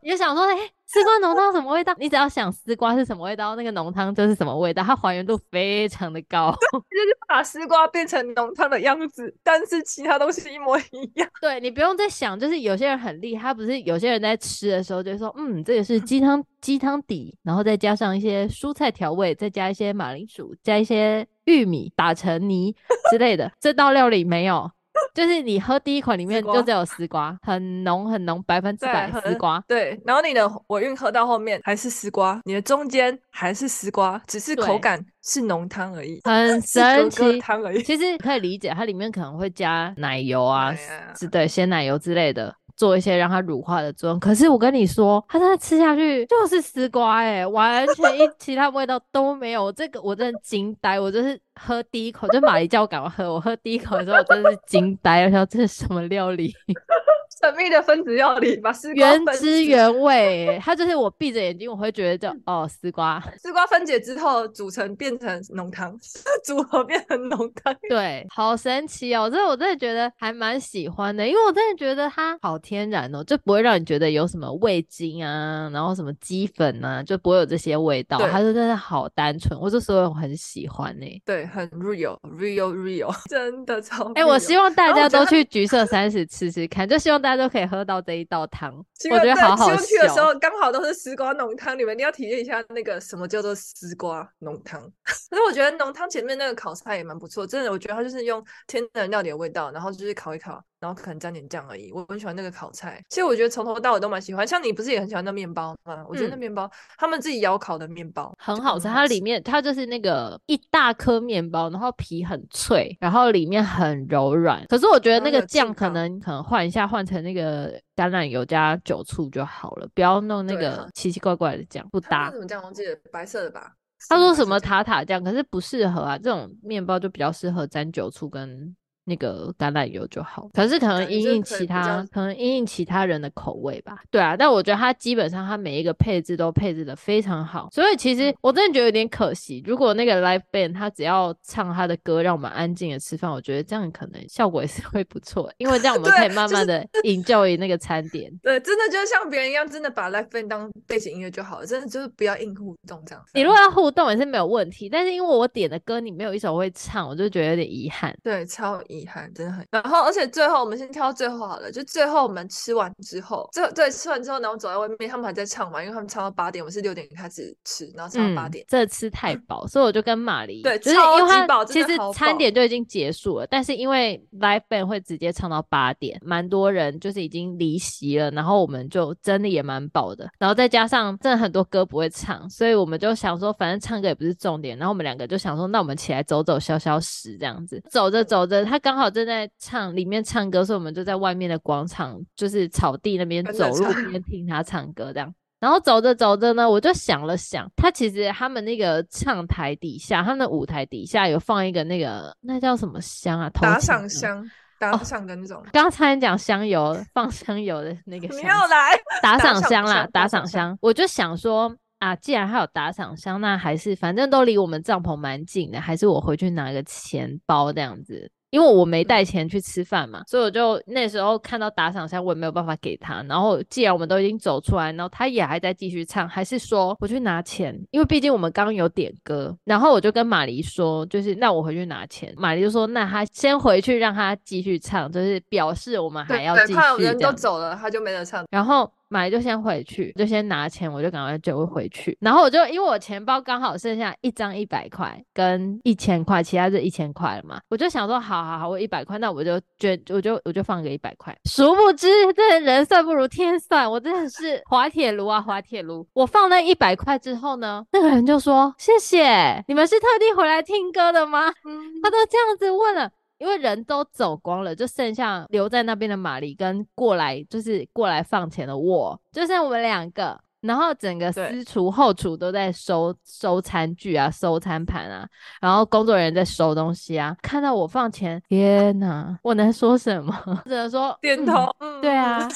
[0.02, 1.96] 你就想说，哎、欸，丝瓜浓汤什么味道？
[2.00, 11.30] 你只要想丝瓜是什么味道，那个浓汤就是什么味道，它还原度非常的高，就是把丝瓜变成浓汤的样子，但是其他东西一模一样。
[11.40, 22.76] 对，你不用再想，就是有些人很厉害，他不是有些人在吃的时候就说，嗯，这个是鸡汤鸡汤底，然后再加上一些蔬菜调味，再加一些马铃薯，加一些玉米打成泥
[23.12, 24.72] 之类的，这道料理没有。
[25.20, 29.62] 就是你喝第一款里面就只有丝瓜，很浓很浓，百分之百丝瓜。
[29.68, 37.84] 对，然后你的我运喝到后面还是丝瓜，你的中间还是丝瓜，只是口感是浓汤而已，很 神奇汤而已。
[37.84, 40.74] 其实可以理解，它里面可能会加奶油啊，
[41.20, 42.56] 是对鲜奶油之类的。
[42.80, 49.70] 做一些让它乳化的作用，可是我跟你说，它真的吃下去就是丝瓜哎、完全一 其他味道都没有。
[49.74, 56.54] 这个我真的惊呆，我就是喝第一口，就马里叫我赶快喝，我喝第一口的时候我真的是惊呆，我想这是什么料理？
[57.42, 65.98] 神秘的分子料理，把丝瓜原汁原味、欸，它就是我闭着眼睛，我会觉得叫哦丝瓜，丝瓜分解之后组成变成浓汤，
[66.44, 69.30] 组合变成浓汤，对，好神奇哦！
[69.30, 81.22] 这我真的觉得还蛮喜欢的，因为我真的觉得它好天然哦，就不会让你觉得有什么味精啊，然后什么鸡粉啊，就不会有这些味道，它是真的好单纯，我就所以我很喜欢呢、欸。
[81.26, 84.12] 对，很 real，real real，真的超。
[84.16, 87.29] 哎、欸，我希望大家都去橘色三十吃吃看，就希望大。
[87.30, 88.76] 大家都可以喝到这一道汤，
[89.12, 89.76] 我觉得好好笑。
[89.84, 94.82] 去的时候刚好都是丝瓜浓汤，你们一定要体验一下那个什么叫做丝瓜浓汤。
[95.06, 100.60] 可是我觉得浓汤前面那个烤菜也蛮不错，真的，我觉得它就是用天然料理的味道，然后就是烤一烤。
[100.80, 103.04] 然后可能沾点酱而已，我很喜欢那个烤菜。
[103.10, 104.48] 其实我觉得从头到尾都蛮喜欢。
[104.48, 106.06] 像你不是也很喜欢那面包吗？
[106.08, 114.66] 我觉得那面包、嗯、他们自己窑烤的面包很好吃，它里面它就是那个一大颗面包，然后皮很脆，然后里面很柔软。
[114.68, 122.32] 可是我觉得那个酱可能可能换一下，换成那个橄榄油加酒醋就好了，不要弄那个奇奇怪怪的酱，不搭。
[122.32, 122.64] 什么酱？
[122.64, 123.74] 我记得白色的吧？
[124.08, 126.18] 他说什么塔塔酱，可是不适合啊。
[126.18, 128.74] 这种面包就比较适合沾酒醋跟。
[129.10, 133.98] 那个橄榄油就好，可是可能因应其他，可能因应其他人的口味吧。
[134.10, 139.62] 对啊，但我觉得它基本上它每一个配置都配置的非常好，所以其实我真的觉得有点可惜。
[139.66, 148.32] 如果那个 live band 他只要唱他的歌，让我们安静的吃饭，我觉得这样可能效果也是会不错，因为这样我们可以慢慢的 enjoy 那个餐点。
[148.44, 153.24] 对，真的就像别人一样，真的把 live band 当背景音乐就好了，真的就是不要硬互动这样。
[153.34, 158.16] 你如果要互动也是没有问题，但是因为我点的歌你没有一首会唱，我就觉得有点遗憾。
[158.24, 159.66] 对，超遗憾，真的很。
[159.72, 168.66] 然后，而且最后我们先挑最后好了，就最后我们吃完之后，最对吃完之后，然后走在外面，他们还在唱嘛，因为他们唱到八点，我们是六点开始吃，然后唱到八点。
[168.68, 195.34] 这吃太饱，所以我就跟玛丽对，就是因为他其实餐点就已经结束了，但是因为 live band 会直接唱到八点，蛮多人就是已经离席了，然后我们就真的也蛮饱的，然后再加上真的很多歌不会唱，所以我们就想说，反正唱歌也不是重点，然后我们两个就想说，那我们起来走走消消食这样子，走着走着，他刚好正在唱里面唱歌，所以我们就在外面的广场，就是草地那边走路边听他唱歌这样。
[195.60, 203.50] 然后走着走着呢，我就想了想，他其实他们那个唱台底下，他们的舞台底下有放一个那个那叫什么香啊？
[203.50, 204.50] 打赏香，
[204.80, 205.62] 打赏的那种。
[205.74, 208.38] 刚才讲香油，放香油的那个香。
[208.38, 210.78] 你要来打赏香啦，打赏香。
[210.82, 218.32] 我就想说啊，既然还有打赏香，那还是反正都离我们帐篷蛮近的，还是我回去拿个钱包这样子。
[218.50, 223.24] 因为我没带钱去吃饭嘛，所以我就那时候看到打赏箱，我也没有办法给他。
[223.30, 227.80] 然后既然我们都已经走出来，然后他也还在继续唱，还是说我去拿钱？
[227.92, 229.56] 因为毕竟我们刚刚有点歌。
[229.64, 232.34] 然后我就跟玛丽说，就是那我回去拿钱。
[232.38, 236.74] 玛丽就说，那他先回去让他继续唱，就是表示我们还要继续。
[236.74, 238.46] 怕人都走了，他就没得唱。
[238.50, 238.92] 然后。
[239.10, 242.18] 买就先回去，就先拿钱，我就赶快就会回去。
[242.22, 247.60] 然后我就因为我钱包刚好剩下一张一百块跟一千块，其他就一千块了嘛。
[247.70, 251.36] 我就想说，好好好，我一百块，那我就捐，我就我就放个一百块。
[251.50, 256.08] 殊不知，这人算不如天算，我真的是滑铁卢啊，滑铁卢。
[256.14, 263.10] 我放那一百块之后呢，那个人就说：“谢谢，你们是特地回来听歌的吗？”嗯，他都这样子问了。
[263.40, 270.40] 因为人都走光了，就剩下留在那边的玛丽跟过来，就是过来放钱的我，就剩我们两个。
[270.62, 275.26] 然后整个私厨后厨都在收收餐具啊，收餐盘啊，
[275.62, 277.34] 然后工作人员在收东西啊。
[277.42, 280.36] 看到我放钱，天哪，我能说什么？
[280.68, 281.74] 只能说点头。
[281.80, 282.52] 嗯，对啊，我真的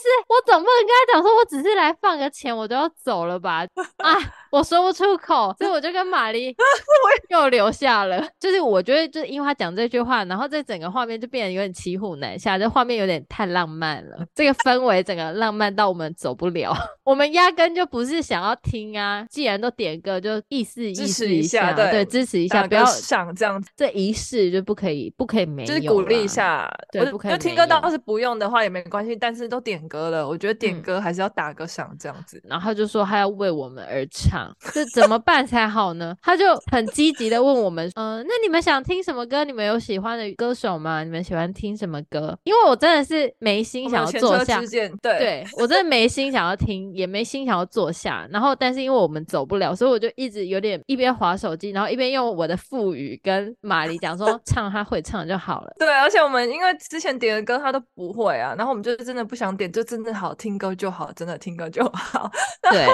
[0.00, 3.66] 是，我总不能跟他讲说我只是来放个钱，我就要走了吧？
[4.02, 4.16] 啊，
[4.54, 6.54] 我说不出口，所以 我就跟玛丽
[7.28, 8.24] 又留下了。
[8.38, 14.18] 就是我觉得，就是因为他讲这句话，然后这整个画面就变得有点骑虎难下，这画面有点太浪漫了。
[14.32, 16.72] 这个氛围整个浪漫到我们走不了。
[17.02, 19.26] 我们压根就不是想要听啊！
[19.28, 27.32] 既然都点歌，就意思意思一下，对，对，支持一下，不要想这样子，这仪式就不可以，不可以没有，就是鼓励一下，对，不可以。
[27.32, 32.38] 就听歌倒是不用的话也没关系，但是都点歌了，我觉得点歌还是要打个赏这样子。
[32.44, 36.14] 嗯、然后他就说他要为我们而唱，啊， 这怎么办才好呢？
[36.22, 39.44] 他就很积极的问我们，嗯、呃，那你们想听什么歌？
[39.44, 41.02] 你们有喜欢的歌手吗？
[41.02, 42.36] 你们喜欢听什么歌？
[42.44, 44.60] 因为我真的是没心想要坐下，
[45.02, 48.26] 对，对我真的没心想要听，也没心想要坐下。
[48.30, 55.72] 然后，但是因为我们走不了，所以我就一直有点一边划手机，然后一边用我的腹语跟玛丽讲说， 唱他会唱就好了。
[55.78, 62.30] 对，而且我们因为之前点的歌他都不会啊，然后我们就真的不想点，就真的好听歌就好，真的听歌就好。
[62.70, 62.86] 对。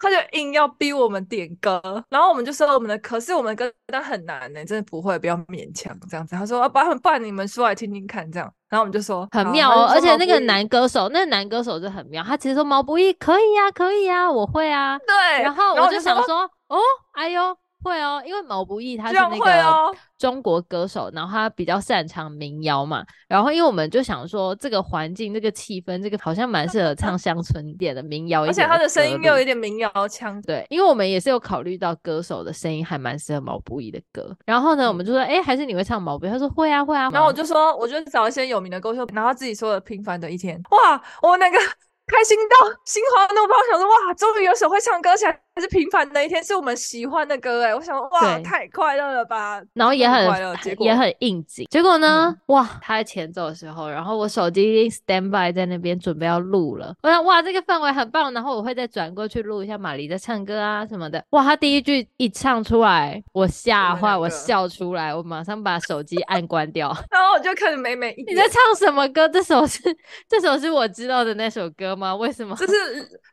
[0.00, 6.34] 他就硬要逼我们点歌，然后我们就说我们的，可是我们歌单很难呢，真的不会，不要勉强这样子。
[6.34, 8.52] 他说啊，不然不然你们说来听听看这样。
[8.70, 14.98] 然后我们就说很妙哦，而且那个男歌手，那个男歌手就很妙，他其实说毛不易可以呀，可以呀，我会啊。
[15.00, 15.42] 对。
[15.42, 16.78] 然后我就想说，哦，
[17.12, 17.59] 哎呦。
[17.82, 23.04] 会哦，因为毛不易他是那个中国歌手，哦、然后他比较擅长民谣嘛。
[23.28, 30.40] 然后因为我们就想说，这个环境、这个气氛，这个好像蛮适合唱乡村一点的民谣，而且他的声音又有一点民谣腔。
[30.42, 34.36] 对，因为我们也是有考虑到歌手的声音还蛮适合毛不易的歌。
[34.44, 36.28] 然后呢，我们就说，哎，还是你会唱毛不易？
[36.30, 37.08] 他说会啊，会啊。
[37.10, 40.62] 然后我就说，我就找一些有名的歌手，然后自己说的《平凡的一天》。
[40.76, 41.58] 哇，我那个。
[42.10, 45.24] 开心到心花怒放，想说哇，终于有首会唱歌起
[45.60, 47.74] 是平凡的一天，是我们喜欢的歌哎！
[47.74, 49.60] 我想说哇，太快乐了吧！
[49.74, 51.66] 然后也很快乐，结果也很应景。
[51.70, 56.94] 结果呢，嗯、哇，他在前奏的时候，然后我手机已经 stand by 在那边准备要录了。
[57.02, 61.22] 我想哇，这个氛围很棒，然后我会再转过去录一下玛丽在唱歌啊什么的。
[61.30, 66.88] 哇，他第一句一唱出来，我吓坏，我笑出来，我马上把手机按关掉。
[67.10, 69.28] 然后我就看着美美，你在唱什么歌？
[69.28, 69.80] 这首是
[70.28, 72.14] 这首是我知道的那首歌吗？
[72.14, 72.56] 为什么？
[72.56, 72.72] 这是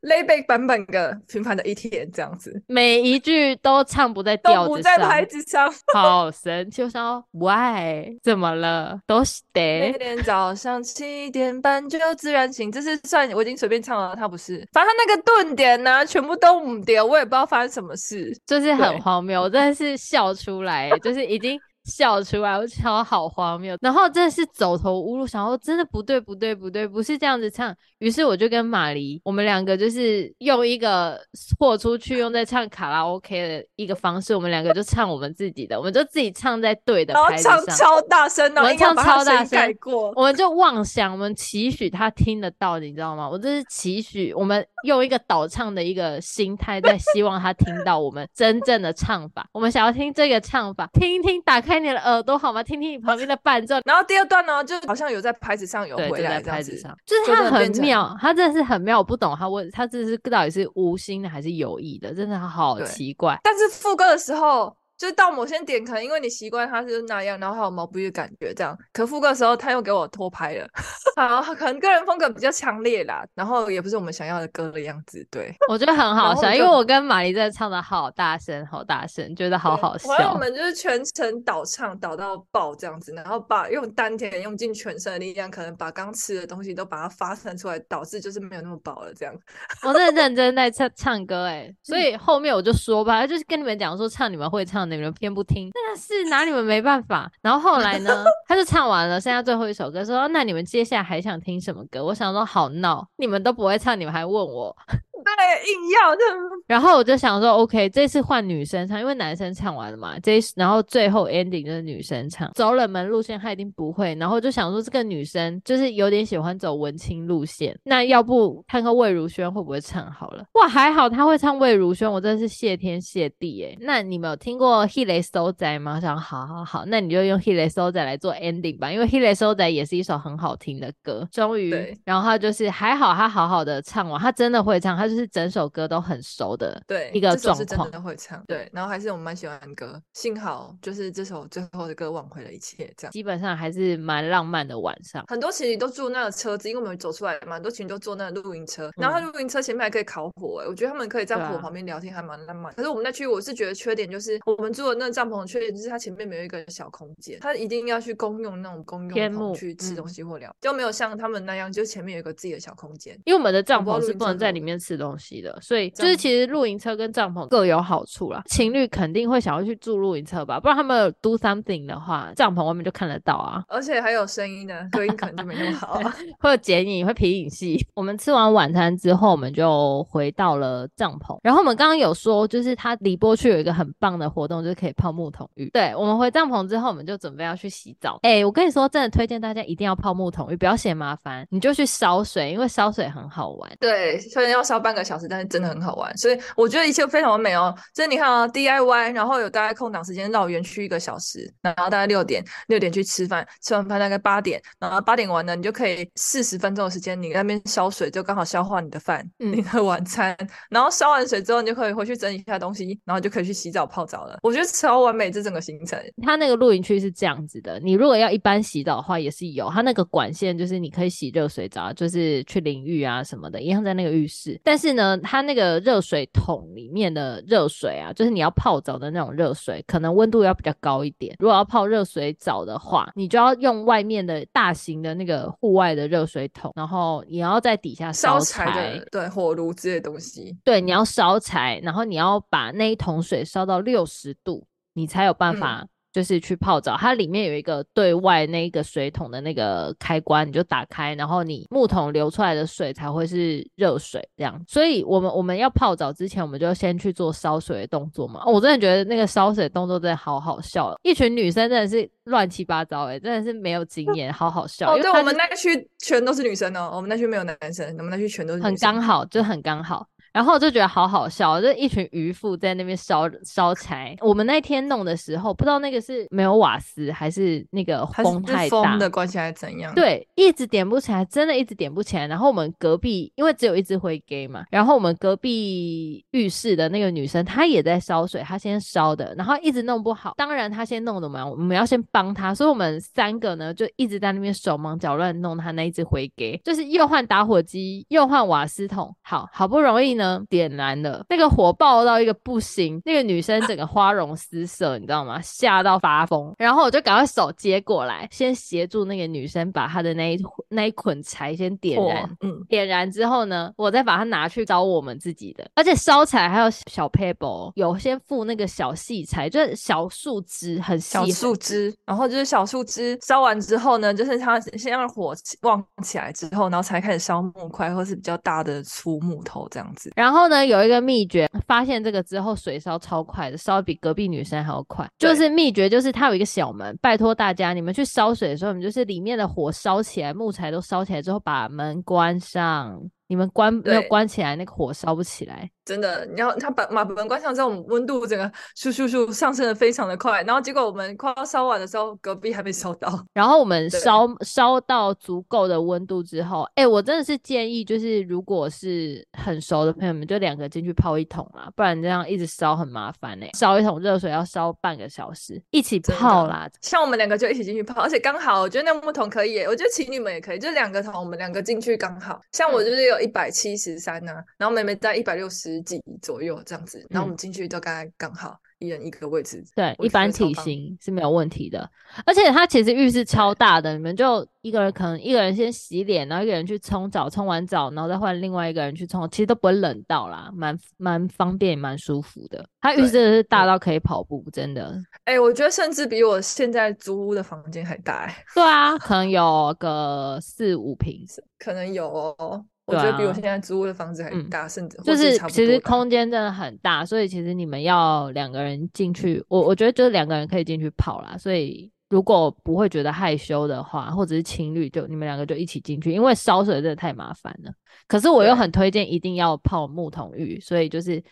[0.03, 6.81] layback 版本的《平凡的一天》这样子，每一句都唱不在调子上，都不在拍子上， 好神奇！
[6.81, 8.17] 我说 Why？
[8.23, 8.99] 怎么了？
[9.05, 9.91] 都是得。
[9.91, 21.59] 每天早上七点半就自然醒，这是算我已经随便唱了，他不是，反正他那个顿点呢、啊，全部都五点，我也不知道发生什么事，就是很荒谬，我真的是笑出来，就是已经。
[21.87, 27.73] 笑出来，我超好荒谬，然后真的是走投无路，想说真的不对不对不对，不是这样子唱。
[27.99, 31.17] 于是我就跟马黎，我们两个就是用一个
[31.57, 39.75] 豁出去用在唱卡拉 OK 的一个方式，我们两个就唱我们自己的，我们就自己唱在对的拍子上，唱超大声的，我们唱超大声，
[40.15, 43.29] 我们就妄想，我们期许他听得到，你知道吗？
[43.29, 51.76] 我这是期许，我们用一个倒唱的一个心态，在希望他听到我们真正的唱法，我们想要听这个唱法，听一听，打开。
[51.81, 52.61] 你的耳朵好吗？
[52.63, 63.39] 听听你旁边的伴奏， 然后第二段呢，就好像有在拍子上有回来，在拍子上，就是他很妙，他真的是很妙，我不懂他问他这是到底是无心的还是有意的，真的好奇怪。
[63.43, 64.75] 但是副歌的时候。
[64.97, 68.75] 就是到某些点，可能因为你习惯他是那样，然后还有毛不易的感觉这样。
[68.91, 70.67] 可副歌的时候，他又给我拖拍了，
[71.15, 75.25] 好，可能个人风格比较强烈啦，然后也不是我们想要的歌的样子。
[75.29, 80.11] 对，我觉得很好笑，因为我跟玛丽在唱的好大声，好大声，觉得好好笑。
[80.17, 89.35] 然后我们就是全程倒唱，倒到爆这样子，然后把用丹田，用尽全身的力量，可能把刚吃的东西都把它发散出来，导致就是没有那么饱了这样。
[89.83, 94.86] 我真的认 真在唱唱歌哎、欸，所以后面我就说吧，就是跟你们讲说唱你们会唱。
[94.95, 97.31] 你们偏不听，真的是拿你们没办法。
[97.41, 104.75] 然后后来呢， 他就唱完了，剩下最后一首歌，说：“那你们接下来还想听什么歌？”我想说，好闹，你们都不会唱，你们还问我。
[105.23, 106.21] 对，硬要的。
[106.67, 110.17] 然后我就想说，OK，这次换女生唱，因为男生唱完了嘛。
[110.19, 114.15] 这然后最后 ending 就是女生唱，走冷门路线，她一定不会。
[114.15, 120.43] 然后就想说，这个女生就是有点喜欢走文青路线，那要不看看魏如萱会不会唱好了？
[120.53, 123.77] 哇，还好她会唱魏如萱，我真的是谢天谢地诶。
[123.81, 125.95] 那你们有听过 h i l e s o 仔》吗？
[125.95, 131.27] 我想好好好，那你就用《迄个所在》来做 ending 吧，因为《迄个所在》也是一首很好听的歌。
[131.31, 131.71] 终于，
[132.03, 145.23] 然后他就是还好，他好好的唱完，他真的会唱，他就是整首歌都很熟的，对一个状况，真的会唱，对，然后还是我们蛮喜欢的歌，幸好就是这首最后的歌挽回了一切，这样基本上还是蛮浪漫的晚上。
[145.27, 152.73] 很多情侣都住那个车子，因为我们走出来嘛，很多情侣都坐那个露营车，然后他露营车前面还可以烤火，哎，我觉得他们可以在火旁边聊天，还蛮浪漫。
[152.75, 163.17] 可是我们那区我是觉得缺点就是我们住的那个帐篷的缺点就是它前面没有一个小空间，它一定要去公用那种公用棚去吃东西或聊，就没有像他们那样，就前面有一个自己的小空间。
[163.25, 166.17] 因为我们的帐篷是不能在里面吃东西的，所以就是。
[166.17, 177.77] 其实露营车跟帐篷各有好处啦，情侣肯定会想要去住露营车吧，不然他们有 do something 的话，帐篷外面就看得到啊，而且还有声音呢，隔音可能就没那么好啊， 会有剪影，会皮影戏。
[177.93, 185.69] 我们吃完晚餐之后，我们就回到了帐篷，然后我们刚刚有说，就是它离波区有一个很棒的活动，就是可以泡木桶浴。
[185.69, 188.17] 对，我们回帐篷之后，我们就准备要去洗澡。
[188.23, 193.71] 哎，我跟你说，真的推荐大家一定要泡木桶浴，不要嫌麻烦，你就去烧水，因为烧水很好玩。
[193.79, 197.75] 对，所以要烧半个小时，但是真的很好玩，所以我觉得一切非常完美哦。
[197.93, 210.33] 就是你看啊，DIY，然后有大概空档时间绕园区一个小时，然后大概六点六点去吃饭，吃完饭大概八点，然后八点完了，你就可以四十分钟的时间，你那边烧水，就刚好消化你的饭，嗯、你的晚餐，
[210.69, 214.37] 然后烧完水之后，你就可以回去整理一下东西，然后就可以去洗澡泡澡了。
[214.41, 215.99] 我觉得超完美，这整个行程。
[216.23, 224.59] 它那个露营区是这样子的，你如果要一般洗澡的话，也是有，它那个管线就是你可以洗热水澡，就是去淋浴啊什么的，一样在那个浴室。
[224.63, 231.35] 但是呢，它那个热水桶里面的热水啊，就是你要泡澡的那种热水，可能温度要比较高一点。
[231.39, 240.55] 如果要泡热水澡的话，你就要用外面的大型的那个户外的热水桶，然后你要在底下烧柴，对，火炉之类的东西。
[240.63, 245.89] 对，你要烧柴，然后你要把那一桶水烧到六十度，你才有办法、嗯。
[246.17, 254.59] 就是去泡澡，它里面有一个对外那个水桶的那个开关，你就打开，然后你木桶流出来的水才会是热水这样。
[254.67, 258.41] 所以我们我们要泡澡之前，我们就先去做烧水的动作嘛。
[258.47, 264.91] 哦，我真的觉得那个烧水的动作真的好好笑，一群女生真的是乱七八糟哎，真的是没有经 验，好好笑。
[264.91, 268.71] 哦，对，我们那个区全都是女生哦，我们那区没有男生，我们那区全都是女生。
[268.71, 270.03] 很刚好，就很刚好。
[270.37, 274.15] 然后我就觉得好好笑，就一群渔夫在那边烧烧柴。
[274.21, 279.91] 我们那天弄的时候，不知道那个是没有瓦斯，还是那个风太大，风的关系还是怎样？
[279.95, 282.27] 对，一直点不起来，真的一直点不起来。
[282.27, 290.35] 然后我们隔壁，因为只有一只灰鸡嘛，然后我们隔壁浴室的那个女生，她也在烧水，她先烧的，然后一直弄不好。
[290.37, 300.26] 当然她先弄的嘛，我们要先帮她，所以我们三个呢就一直在那边手忙脚乱弄她那一只灰鸡，就是又换打火机，又换瓦斯桶，好好不容易呢。
[300.49, 305.39] 点燃了，那个火爆到一个不行，那个女生整个花容失色，你知道吗？
[305.41, 306.53] 吓到发疯。
[306.57, 312.29] 然后我就赶快手接过来，先协助那个女生把她的那一那一捆柴先点燃。
[312.41, 315.69] 嗯，点燃之后呢，我再把它拿去烧我们自己的。
[315.75, 321.93] 而且烧柴还有小 paper，有先附那个小细柴，就是小树枝，很细小树枝。
[322.05, 330.11] 然后就是小树枝烧完之后呢，就是它先让火旺起来之后，然后才开始烧木块或是比较大的粗木头这样子。
[330.17, 335.07] 然后呢，有一个秘诀，发现这个之后水烧超快的，烧比隔壁女生还要快。
[335.19, 342.99] 就是秘诀，就是它有一个小门，拜托大家，你们去烧水的时候，你们就是里面的火烧起来，木材都烧起来之后，把门关上。
[343.27, 345.69] 你们关没有关起来，那个火烧不起来。
[345.87, 348.43] 真的，你要他把把门关上之后，我们温度整个
[348.75, 353.25] 咻咻咻上升的非常的快，然后结果我们快要烧完的时候，隔壁还没烧到。
[353.33, 363.51] 然后我们烧烧到足够的温度之后，哎、欸，我真的是建议，就是如果是很熟的朋友们，就两个进去泡一桶啦，不然这样一直烧很麻烦呢、欸。
[363.57, 366.69] 烧一桶热水要烧半个小时，一起泡啦。
[366.81, 372.41] 像我们两个就一起进去泡，而且刚好我觉得那木桶可以，我觉得情侣们也可以，就两个桶，我们两个进去刚好。
[372.51, 375.76] 像我就是有一百七十三呢，然后妹妹在一百六十。
[375.81, 379.63] 几左右这样子，然后我们进去都大概刚好一人一个位置。
[379.75, 381.89] 对，一般体型是没有问题的。
[382.25, 392.67] 而且它其实浴室超大的，你们就一个人可能一个人先洗脸，然后一个人去冲澡，冲完澡然后再换另外一个人去冲，其实都不会冷到啦，蛮蛮方便，蛮舒服的。
[392.79, 394.97] 它浴室真的是大到可以跑步，真的。
[395.25, 398.45] 哎、欸，我觉得甚至比我现在租屋的房间还大、欸。
[398.53, 401.25] 对啊，可能有个四五平，
[401.59, 402.65] 可能有哦。
[402.87, 411.37] 我觉得比我现在租的房子还大，甚至、就是其实空间真的很大，所以其实你们要两个人进去，我我觉得就是两个人可以进去泡啦。
[411.37, 417.71] 所以如果不会觉得害羞的话，或者是情侣，就你们两个就一起进去，因为烧水真的太麻烦了。
[418.07, 421.23] 可是我又很推荐一定要泡木桶浴，所以就是。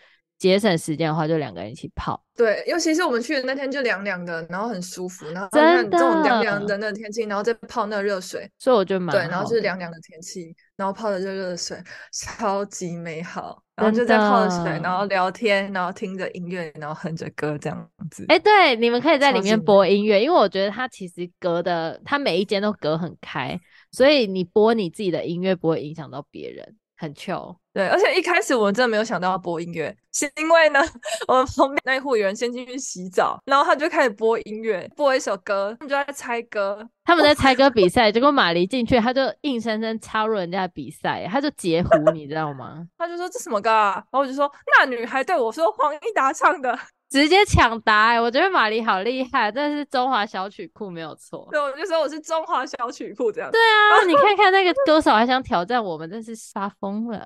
[0.46, 2.24] 节省时间的话，就两个人一起泡。
[2.36, 5.26] 对，尤其是我们去的那天就凉凉的，然后很舒服。
[5.32, 9.20] 然后真的这种凉凉的那天气，然后再泡那热水，所以我觉得蛮好。
[9.20, 11.82] 对，然后就是凉凉的天气，然后泡的热热水，
[12.12, 13.60] 超级美好。
[13.76, 18.24] 然后就在泡着水，然后聊天，然后听着音乐，然后哼着歌这样子。
[18.30, 23.60] 哎、欸，对，你们可以在里面播音乐，因为我觉得它其实隔的，它每一间都隔很开，
[23.92, 26.76] 所以你播你自己的音乐不会影响到别人。
[26.98, 30.80] 很 chill，对，而且一开始我们真的没有想到要播音乐，是因为呢，
[31.28, 42.86] 我们旁边那一户有人先进去洗澡，然后他就开始播音乐，播一首歌，他们就在猜歌，他们在猜歌比赛，结果马黎进去，他就硬生生插入人家的比赛，他就截胡，你知道吗？
[42.98, 43.94] 他就说这什么歌啊？
[43.96, 46.78] 然后我就说那女孩对我说黄义达唱的。
[47.10, 48.22] 直接抢答哎、欸！
[48.22, 51.48] 我觉得马丽好厉害，这是中华小曲库没有错。
[51.52, 53.50] 对，我就说我是中华小曲库这样。
[53.52, 57.26] 对啊，你看看那个歌手还想挑战我们，真是杀疯了。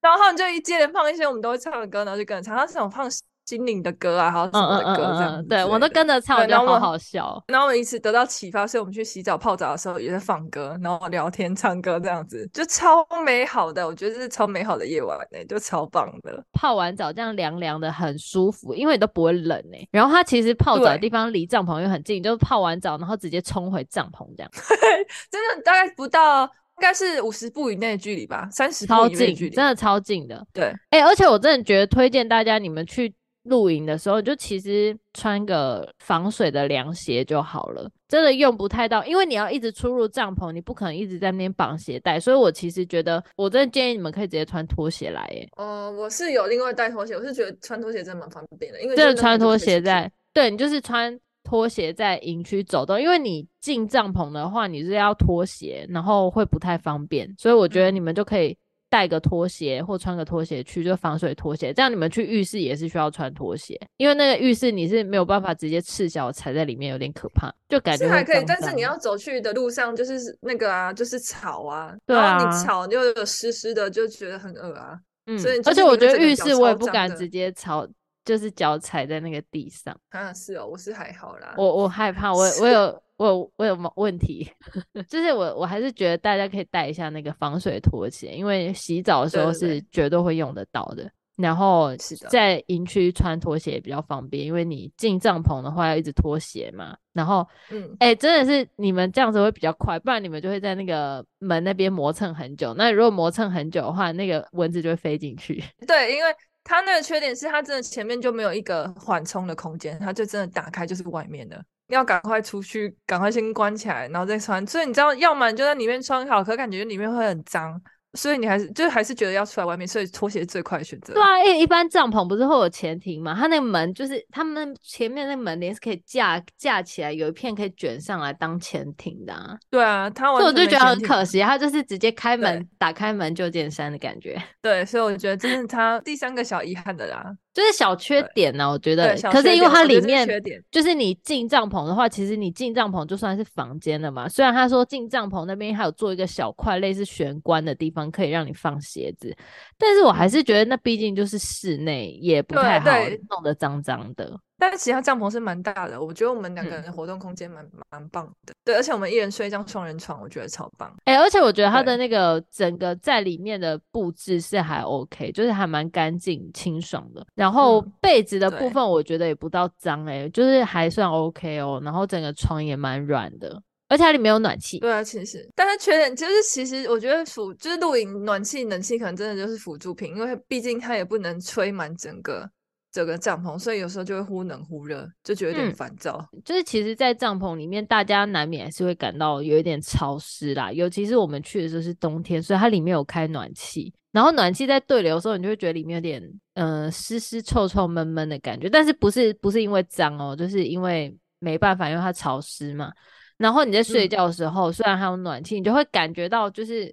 [0.00, 2.56] 然后他们就一接连放一些我们都会唱的歌，然后就跟着唱。
[2.56, 3.08] 他是想放
[3.48, 5.48] 心灵的歌啊，还有什么的歌这样子嗯嗯嗯嗯。
[5.48, 7.42] 对，我都跟着唱，我觉得好好笑。
[7.48, 13.86] 然后我们一直得到启发，所以我们去洗澡泡澡的时候也在放歌，然后聊天唱歌这样子，就超美好的。
[13.86, 16.44] 我觉得这是超美好的夜晚呢、欸，就超棒的。
[16.52, 19.88] 泡完澡这样凉凉的，很舒服，因为你都不会冷呢、欸。
[19.90, 24.50] 然后它其实泡澡的地方离帐篷又很近，就是泡完澡然后直接冲回帐篷这样。
[25.30, 26.50] 真的大概不到。
[26.78, 30.46] 应该是五十步以内的距离吧，三十步以内距离，真的超近的。
[30.52, 33.12] 对，哎、欸，而且我真的觉得推荐大家，你们去
[33.48, 45.26] 露营的时候，就其实穿个防水的凉鞋就好了，真的用不太到，因为你要一直出入帐篷，你不可能一直在那边绑鞋带，所以我其实觉得，我真的建议你们可以直接穿拖鞋来。
[45.32, 51.18] 耶，哦，我是有另外带拖鞋，我是觉得穿拖鞋真的蛮方便的，因为真的穿拖鞋在，对，你就是穿。
[51.44, 58.54] 拖鞋在营区走动，因为你进帐篷的话，你是要脱鞋，然后会不太方便，所以我觉得你们就可以
[58.88, 61.72] 带个拖鞋或穿个拖鞋去，就防水拖鞋。
[61.72, 68.44] 这样你们去浴室也是需要穿拖鞋，因为那个浴室你是没有办法直接赤脚踩在里面，有点可怕，就感觉脏脏还可以。
[68.46, 74.98] 但是你要走去的路上就是那个啊，就是草啊，对啊，你草就有湿湿的，就觉得很恶啊。
[75.26, 77.86] 嗯，所以而且我觉得浴室我也不敢直接草。
[78.24, 81.54] 就是脚踩在那个地上啊，是哦，我是还好啦。
[81.56, 84.50] 我我害怕，我我有我我有问题，
[85.08, 90.96] 就是我我还是觉得大家可以带一下那个防水拖鞋，因为洗澡的时候是绝对会用得到的。
[90.96, 91.94] 对对对，然后
[92.30, 96.96] 在营区穿拖鞋也比较方便，因为你进帐篷的话要一直脱鞋嘛。
[97.12, 102.72] 然后，嗯，哎、欸，真的是你们这样子会比较快，不然你们就会在那个门那边磨蹭很久。
[102.74, 105.62] 那如果磨蹭很久的话，那个蚊子就会飞进去。
[105.86, 106.34] 对，因为。
[106.64, 114.66] 它那个缺点是，它真的前面就没有一个缓冲的空间，它就真的打开就是外面的，要赶快出去，赶快先关起来，然后再穿。
[114.66, 117.80] 所以你知道，要么你就在里面穿好，可感觉里面会很脏。
[118.14, 121.12] 所以你还是就还是觉得要出来外面，所以拖鞋是最快的选择。
[121.12, 129.56] 对啊，因为一般帐篷不是会有前庭嘛，它那个门就是他们前面那个门帘是可以架架起来，有一片可以卷上来当前庭的啊。
[129.70, 134.42] 对啊，他我就觉得很可惜，他就是直接开门打开门就见山的感觉。
[134.62, 137.36] 对，所以我觉得这是他第三个小遗憾的啦。
[137.58, 139.16] 就是小缺点呢、啊，我觉得。
[139.32, 140.28] 可是因为它里面，
[140.70, 144.28] 就是你进帐篷的话，其实你进帐篷就算是房间了嘛。
[144.28, 149.36] 虽然他说进帐篷那边还有做一个小块类似玄关的地方，可以让你放鞋子，
[149.76, 152.90] 但是我还是觉得那毕竟就是室内，也不太好
[153.28, 154.38] 弄得脏脏的。
[154.58, 158.52] 但是其他帐篷是蛮大的，我觉得我们两个人的活动空间蛮蛮、嗯、棒的。
[158.64, 160.92] 对，而且我们一人睡一张双人床，我觉得超棒。
[161.04, 167.24] 哎、欸，而且我觉得它的那个整个在里面的布置是还 OK，就是还蛮干净清爽的。
[167.34, 171.80] 然后被子的部分我觉得也不到脏哎、欸，就是还算 OK 哦。
[171.84, 174.80] 然后整个床也蛮软的，而且它里面有暖气。
[174.80, 182.50] 对啊，其实，但是缺点就是其实我觉得辅就是露营暖气冷气可能真的就是辅助品，因为毕竟它也不能吹满整个。
[182.90, 186.26] 这个帐篷，所以有时候就会忽冷忽热，就觉得有点烦躁。
[186.32, 190.72] 嗯，就是其实，在帐篷里面，大家难免还是会感到有一点潮湿啦。
[190.72, 196.22] 尤其是我们去的时候是冬天，所以它里面有开暖气，然后暖气在对流的时候，你就会觉得里面有点
[196.54, 198.70] 嗯湿湿臭臭闷闷的感觉。
[198.70, 202.90] 但是不是不是因为脏哦，就是因为没办法，因为它潮湿嘛。
[203.36, 206.92] 然后你在睡觉的时候，嗯、虽然还有暖气，你就会感觉到就是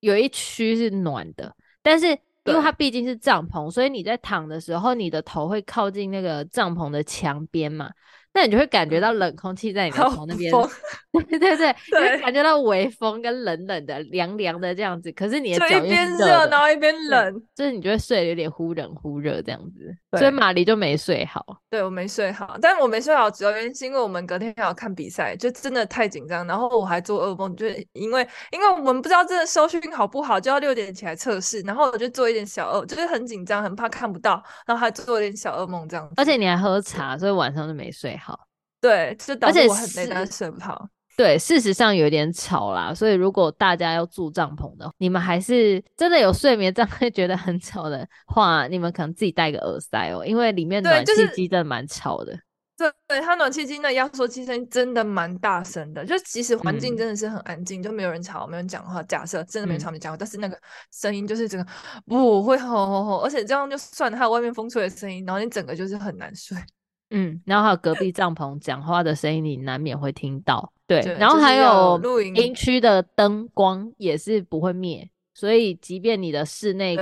[0.00, 2.16] 有一区是暖的，但是。
[2.44, 7.90] 因为它毕竟是帐篷，所以你在躺的时候，你的头会靠近那个帐篷的墙边嘛。
[8.32, 10.52] 那你就会感觉到冷空气在你的头那边，
[11.28, 15.10] 对对对， 你会感觉到微风跟冷冷的、凉凉的这样子。
[15.12, 19.92] 可是你的脚一边热，然后一边冷，就是你就会睡得有点忽冷忽热这样子。
[20.18, 21.44] 所以马黎就没睡好。
[21.68, 26.46] 对，我没睡好，但我没睡好主要原因是因为我们隔天要看比赛，就真的太紧张。
[26.46, 31.60] 然后我还做噩梦，就是因为因为我们不知道真的收讯好不好，就要六点起来测试。
[31.62, 36.14] 然后我就做一点小噩，就是很紧张，很怕看不到，然后还做一点小噩梦这样子。
[36.16, 38.29] 而且你还喝茶，所以晚上就没睡好。
[38.80, 40.88] 对，就导致我很累，但是睡不好。
[41.16, 52.32] 对，事实上有点吵啦，所以如果大家要住帐篷的，你们还是真的有睡眠障碍， 觉得很吵的话，你们可能自己带个耳塞哦，因为里面暖气机真的蛮吵的。
[52.78, 59.02] 对，对，它暖气机那压缩机声真的蛮大声的，就即使环境真的是很安静、嗯，就没有人吵，没有人讲话。
[59.02, 60.58] 假设真的没吵没讲话、嗯，但是那个
[60.90, 61.70] 声音就是整个
[62.06, 66.56] 不会吼吼吼，而且这样就算了，还有外面风吹的声音，然后你整个就是很难睡。
[67.10, 70.72] 嗯，然后还有隔壁帐篷讲话的声音，你难免会听到。
[70.86, 76.96] 对，对然后还有露营区的灯光也是不会灭，所以即便你的室内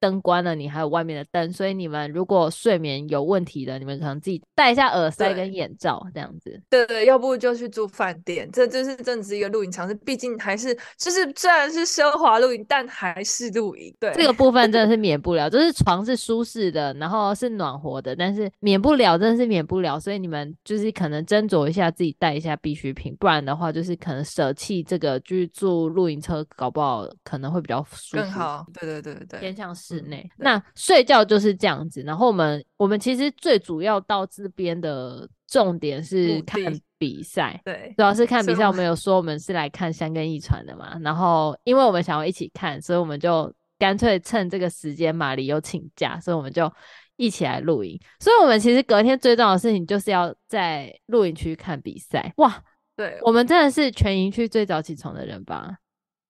[0.00, 6.60] 灯关了，你还有外面的灯，所以你们如果睡眠有问题的，你们可能自己戴一下耳塞跟眼罩这样子。
[6.68, 13.94] 对对，要不就去住饭店，这就是真的是一个露营场是，毕竟还是就是虽然是奢华露营，但还是露营。
[14.00, 28.22] 对，这个部分真的是免不了，就是床是舒适的，然后是暖和的，但是免不了，真的是免不了，所以你们就是可能斟酌一下，自己带一下必需品，不然的话就是可能舍弃这个，去住露营车，搞不好可能会比较舒服。
[28.22, 28.64] 更好。
[28.72, 30.24] 对对对对，偏向室内。
[30.38, 36.60] 嗯、那睡觉就是这样子，然后我们我们其实最主要到这边的重点是看
[36.96, 38.66] 比赛，对，主要是看比赛。
[38.66, 46.72] 我们有说我们是来看三根一传的嘛，然后因为我们想要一起看，所以我们就干脆趁这个时间，马里有请假，所以我们就
[47.16, 47.98] 一起来露营。
[48.20, 52.32] 所以我们其实隔天最重要的事情就是要在露营区看比赛。
[52.36, 52.62] 哇，
[52.96, 55.76] 对，我们真的是全营区最早起床的人吧？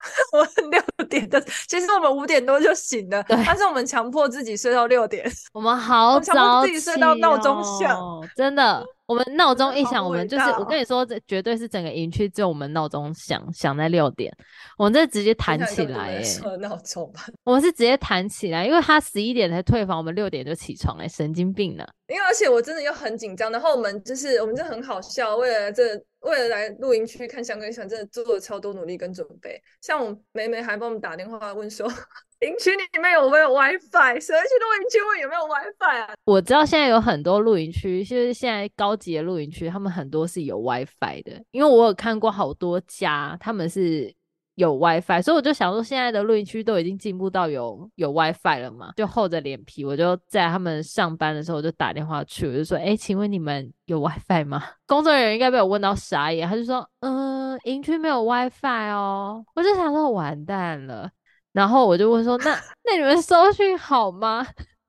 [0.33, 5.31] 我六点的，其实我们五点多就醒了，但是我们强迫自己睡到六点。
[5.53, 7.99] 我们好早，强迫自己睡到闹钟响，
[8.35, 8.85] 真的。
[9.11, 14.33] 我们闹钟一响，我们就是我跟你说，这绝对是整个营区只有我们闹钟响响在六点，
[14.79, 16.57] 我们这直接弹起来诶。
[16.59, 21.85] 闹钟吧，我们是直接弹起来，因为他十一点才退房，我们六点就起床诶，神经病呢。
[22.07, 29.61] 因为而且我真的又很紧张，然后我们就是我们就很好笑，为了这为了来露营区看香根驿传，真的做了超多努力跟准备。
[29.81, 31.93] 像我妹妹还帮我们打电话问说。
[32.41, 34.21] 营区里面有没有 WiFi？
[34.21, 36.15] 谁去露营区问有没有 WiFi 啊？
[36.25, 41.43] 我知道现在有很多露营区，就是现在高级的露营区，他们很多是有 WiFi 的。
[41.51, 44.11] 因为我有看过好多家，他们是
[44.55, 61.11] 有 WiFi，所以我就想说，现在的露营区都已经进步到有有 WiFi 了嘛，就厚着脸皮，我就在他们上班的时候，我就打电话去，我就说：“哎、欸，请问你们有 WiFi 吗？” 工作人员应该被我问到傻眼，他就说：“嗯、呃，营区没有 WiFi 哦。”我就想说，完蛋了。
[61.53, 64.47] 然后我就问说：“那那你们收讯好吗？”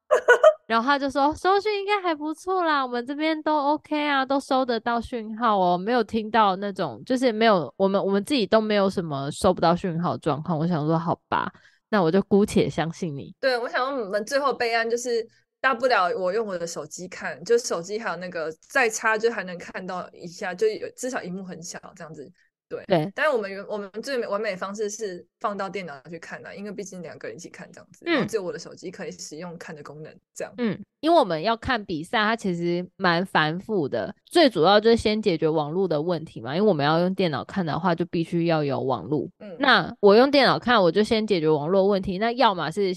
[0.68, 11.51] 然后他就说：“收讯应该还不错啦，我们这边都 OK 啊，都收得到讯号哦，没有听到那种就是没有我们我们自己都没有什么收不到讯号状况。”我想说：“好吧，
[11.89, 15.26] 那我就姑且相信你。”对，我想我们最后备案就是
[15.59, 22.30] 大不了我用我的手机看，就手机还有那个再差就还能看到一下，就有至少萤幕很小这样子。
[22.72, 42.93] 对，对，但是我们原我们最美完美的方式是放到电脑去看的，啊，因为毕竟两个人一起看这样子，只有我的手机可以使用看的功能，这样，嗯，因为我们要看比赛，它其实蛮繁复的，最主要就是先解决网络的问题嘛，因为我们要用电脑看的话，就必须要有网络，嗯，那我用电脑看，我就先解决网络问题，那要么是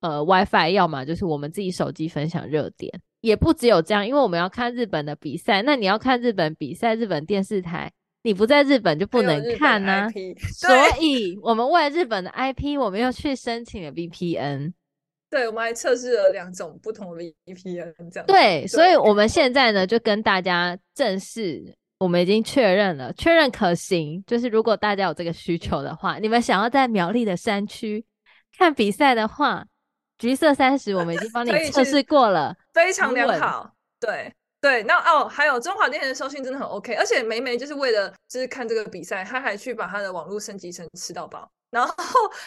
[0.00, 7.92] 呃 WiFi，要么就是我们自己手机分享热点，也不只有这样，因为我们要看日本的比赛，那你要看日本比赛，日本电视台。
[8.24, 10.08] 你不在日本就不能看呢、啊，
[10.54, 14.72] 所以我们为了日本的 IP，我们又去申请了 VPN。
[15.28, 18.26] 对，我们还测试了两种不同的 VPN，这样。
[18.26, 24.24] 对，对，所以我们现在呢就跟大家正式，我们已经确认了，确认可行。
[24.26, 28.02] 就是如果大家有这个需求的话，你们想要在苗栗的山区
[28.56, 29.66] 看比赛的话，
[30.16, 33.72] 橘色三十我们已经帮你 测试过了，非常良好。
[34.00, 34.32] 对。
[34.64, 41.92] 对，那哦，还有中华电信的收讯真的很 OK，而且梅梅就是为了就是看这个比赛，她还去把她的网络升级成吃到饱，然后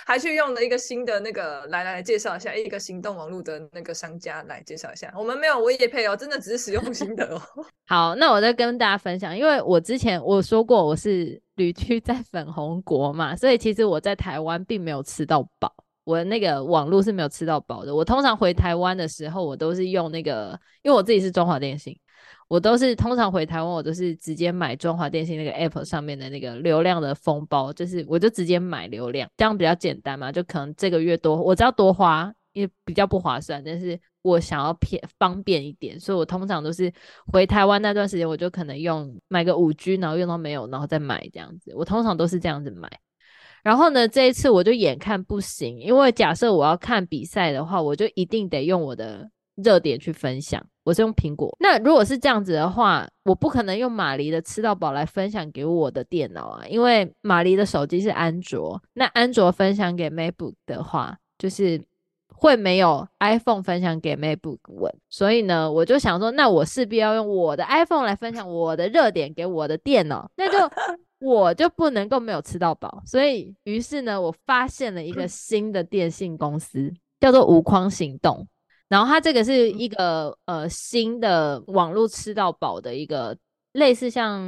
[0.04, 7.40] 还去用了一个新的那个来来介绍一下一个行动网络的那个商家来介绍一下，我们没有微业配哦，真的只是使用心得哦。
[7.86, 15.72] 好，那我再跟大家分享，因为我之前我说过我是旅居在粉红国嘛，所以其实我在台湾并没有吃到饱，
[16.04, 17.94] 我那个网络是没有吃到饱的。
[17.94, 21.96] 我通常回台湾的时候，我都是用那个，因为我自己是中华电信。
[22.48, 36.92] 我都是通常回台湾，我都是直接买中华电信那个 app 上面的那个流量的封包，就是我就直接买流量，这样比较简单嘛，就可能这个月多，我知道多花，也比较不划算，但是我想要偏方便一点，所以我通常都是
[37.32, 42.90] 回台湾那段时间，我就可能用买个五 G，然后用到没有，然后再买这样子，我通常都是这样子买。
[43.64, 49.30] 然后呢，这一次我就眼看不行，因为假设我要看比赛的话，我就一定得用我的
[49.64, 50.66] 热点去分享。
[50.84, 61.84] 我是用苹果，那如果是这样子的话，我不可能用马黎的吃到饱来分享给我的电脑啊，因为马黎的手机是安卓，那安卓分享给 MacBook 的话，就是
[62.34, 70.58] 会没有 iPhone 分享给 MacBook 稳，所以呢，我就想说，那我势必要用我的 iPhone 来分享我的热点给我的电脑，那就
[71.20, 78.48] 我就不能够没有吃到饱，所以于是呢，我发现了一个 新的电信公司，叫做无框行动。
[78.88, 83.38] 然后它这个是一个呃新的网络吃到饱的一个
[83.74, 84.46] 类似像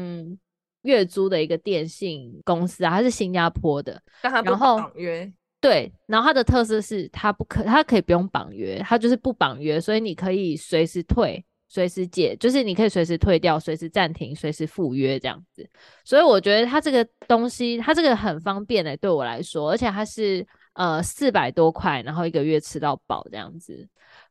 [0.83, 11.45] 月租的一个电信公司啊，它是新加坡的，但它不绑约，对，然后它的特色是它不可，它可以不用绑约，它就是不绑约，所以你可以随时退。
[11.71, 15.69] 随时解，就是你可以随时退掉，随时暂停，随时赴约这样子。
[16.03, 23.87] 所以我觉得它这个东西，它这个很方便的、欸，对我来说，而且它是呃四百多块，然后一个月吃到饱这样子。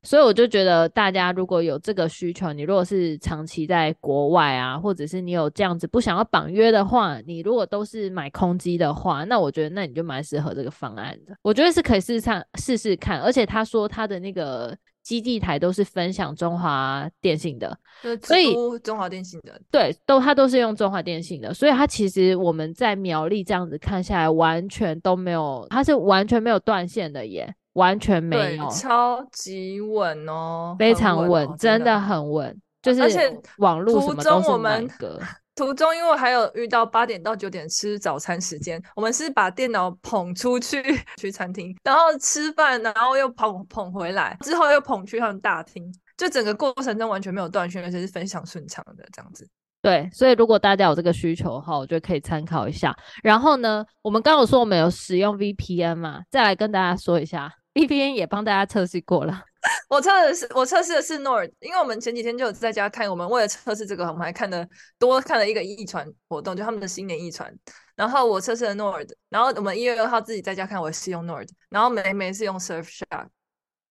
[0.09, 11.37] 所以我就觉得大家如果有这个需求，你如果是长期在国外啊，或者是你有这样子不想要绑约的话，你如果都是买空机的话，那我觉得那你就蛮适合这个方案的。
[11.43, 13.21] 我觉得是可以试试看，试试看。
[13.21, 14.75] 而且他说他的那个。
[15.01, 17.75] 基地台都是分享中华电信的，
[18.23, 35.19] 所以中华电信的对，都它都是用中华电信的，所以它其实我们在苗栗这样子看下来，完全都没有，它是完全没有断线的耶，完全没有，超级稳哦，非常稳，真的很稳，就是而且网络什么都是满格。
[35.55, 40.81] 途中，因为还有遇到八点到九点吃早餐时间，我们是把电脑捧出去
[41.19, 49.49] 去餐厅，然后吃饭，然后又捧捧回来，之后又捧去他们大厅，就整个过程中完全没有断线，而且是非常顺畅的这样子。
[49.83, 52.95] 对，所以如果大家有这个需求的话，我觉得可以参考一下。
[53.25, 59.45] 然后呢，我们刚刚有说我们有使用 VPN 嘛，再来跟大家说一下，VPN 也帮大家测试过了。
[59.91, 64.67] 我测的是我测试的是 Nord，因为我们前几天就有在家看，我们为了测试这个，我们还看了
[64.99, 67.53] 多看了一个一传活动，就他们的新年一传。
[67.97, 73.27] 然后我测试了 Nord，然后我们一月二号自己在家看，我是用 Nord，然后梅梅是用 Surfshark，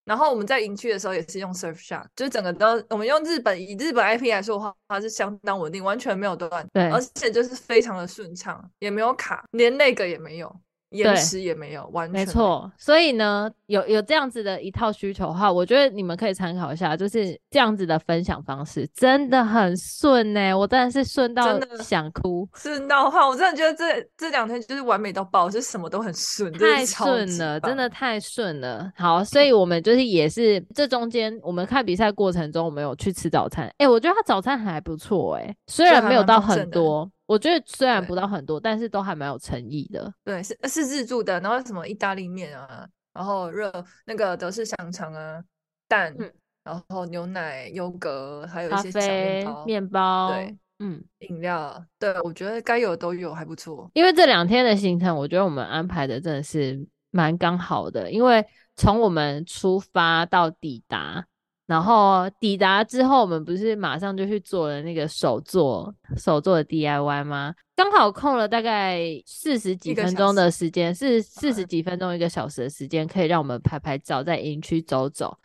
[0.05, 10.61] 然后我们在营区的时候也是用 Surfshark，就是整个都我们用日本以日本 IP 来说的话，它是相当稳定，完全没有断，对，而且就是非常的顺畅，也没有卡，连那个也没有。
[10.89, 12.71] 延迟也没有，完全没错。
[12.77, 20.55] 所以呢，有有这样子的一套需求的话，我觉得你们可以参考一下，就是这样子的分享方式真的很顺呢、欸。
[20.55, 28.91] 我真的是顺到想哭，顺到话，我真的觉得这这两天就是完美到爆，就什么都很顺，太顺了，真的太顺了。
[28.95, 33.65] 好，所以我们就是也是这中间，我们看比赛过程中，我们有去吃早餐。
[33.77, 37.09] 哎、欸，我觉得他早餐还不错，哎，虽然没有到很多。
[37.27, 40.11] 我觉得虽然不到很多，但是都还蛮有诚意的。
[40.23, 43.71] 对，是是自助的，然后什么意大利面啊，然后热
[44.05, 45.43] 那个德式香肠啊，
[45.87, 46.31] 蛋、嗯，
[46.63, 53.91] 然后牛奶、优格，还有一些小面包、面包，对，嗯，饮料，对，我觉得该有的都有，还不错。
[53.93, 61.25] 因为这两天的行程，我觉得我们安排的真的是蛮刚好的，因为从我们出发到抵达。
[61.67, 67.53] 然后抵达之后，我们不是马上就去做了那个手做手做的 DIY 吗？
[67.75, 75.37] 刚好空了大概四十几分钟的时间，是四十几分钟一个小时的时间，可以让我们拍拍照，在营区走走，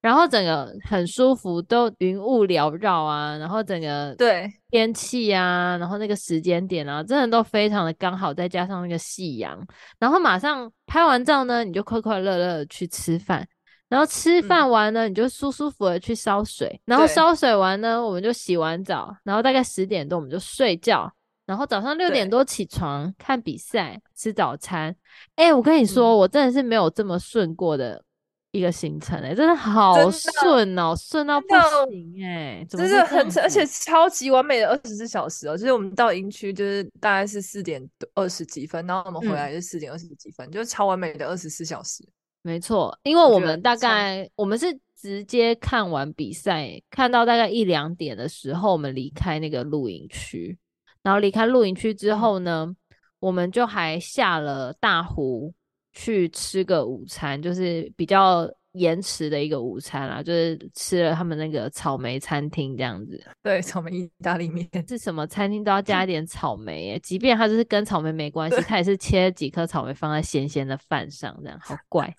[0.00, 9.62] 然后整个很舒服，都云雾缭绕啊，然后整个对天气啊，然后那个时间点啊，真的都非常的刚好，再加上那个夕阳，
[9.98, 13.46] 然后马上拍完照呢，你就快快乐乐的去吃饭。
[13.88, 21.08] 然后吃饭完呢，嗯、你就舒舒服服的去烧水，然后烧水完呢，我们就洗完澡，然后大概十点多我们就睡觉，
[21.46, 24.94] 然后早上六点多起床看比赛，吃早餐。
[25.36, 28.02] 哎，我跟你说、嗯，我真的是没有这么顺过的
[28.50, 31.46] 一个行程哎、欸，真的好顺哦，顺到不
[31.90, 37.80] 行哎、欸，真的很而且超级完美的二十四小时哦，就是我们到营区就是大概是四点
[38.14, 42.04] 二十几分，然后我们回来是四点二十几分，嗯、就是超完美的二十四小时。
[42.46, 44.66] 没错，因为我们大概我，我们是
[44.96, 50.56] 直接看完比赛，看到大概一两点的时候，我们离开那个露营区。
[51.02, 52.72] 然后离开露营区之后呢，
[53.18, 55.52] 我们就还下了大湖
[55.92, 63.22] 去吃个午餐，就是比较延迟的一个午餐啦，就是吃了他们那个草莓餐厅这样子。
[63.42, 72.12] 对，草莓意大利面 是什么餐厅都要加一点草莓耶，即便它就是跟草莓没关系，它也是切几颗草莓放在咸咸的饭上，这样好怪。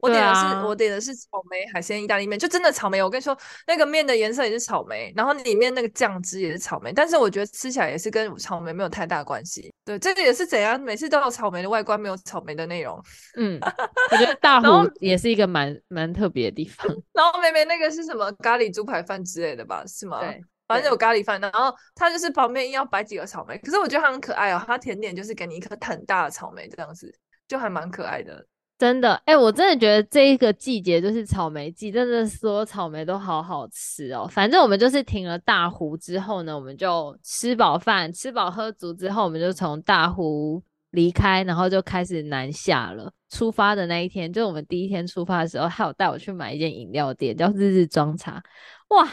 [0.00, 3.02] 我点的是、啊、我点的是草莓海鲜意大利面，就真的草莓。
[3.02, 6.92] 我跟你说，那个面的颜色也是草莓，然后里面那个酱汁也是草莓。
[6.92, 9.72] 但是我觉得吃起来也是跟草莓没有太大关系。
[9.84, 10.80] 对，这个也是怎样？
[10.80, 13.02] 每次都有草莓的外观，没有草莓的内容。
[13.36, 13.58] 嗯，
[14.12, 16.86] 我觉得大湖也是一个蛮蛮特别的地方。
[17.12, 19.84] 然后妹妹那个是什么咖喱猪排饭之类的吧？
[19.86, 20.20] 是吗？
[20.20, 21.40] 对，反正有咖喱饭。
[21.40, 24.62] 然后它就是旁边硬要摆几个草莓，可是我觉得它很可爱哦。
[24.66, 27.12] 它甜点就是给你一颗很大的草莓，这样子
[27.48, 28.46] 就还蛮可爱的。
[28.78, 34.28] 真的，哎、我真的觉得这一个季节就是草莓季，真的所有草莓都好好吃哦。
[34.30, 40.62] 反正我们就是停了大湖之后呢，我们就吃饱饭，吃饱喝足之后，我们就从大湖
[40.92, 43.12] 离开，然后就开始南下了。
[43.28, 48.40] 出发的那一天，就我们第一天出发的时候，还有带我去买一间饮料店，叫日日装茶。
[48.90, 49.08] 哇，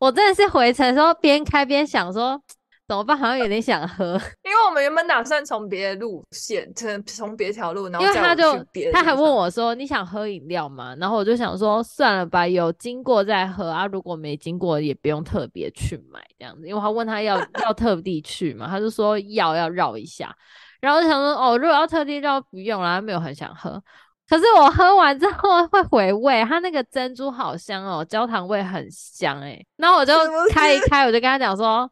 [0.00, 2.42] 我真的是回程的时候边开边想说。
[2.88, 3.16] 怎么办？
[3.16, 4.12] 好像有点想喝，
[4.44, 8.52] 因为我们原本打算从别的路线，从从别条路，然后因为他就
[8.92, 20.34] 他还问我说：“你想喝饮料吗？”然后我就想说：“算了吧，有经过再喝啊，如果没经过也不用特别去买这样子。”因为他问他要要特地去嘛，他就说要要绕一下，
[20.80, 23.82] 然后想说：“哦，如果要特地绕，不用了。”他没有很想喝。
[24.28, 29.66] 可是我喝完之后会回味，它那个珍珠好香哦，焦糖味很香哎、欸。
[29.76, 30.14] 然后我就
[30.50, 31.90] 开一开，我就跟他讲说，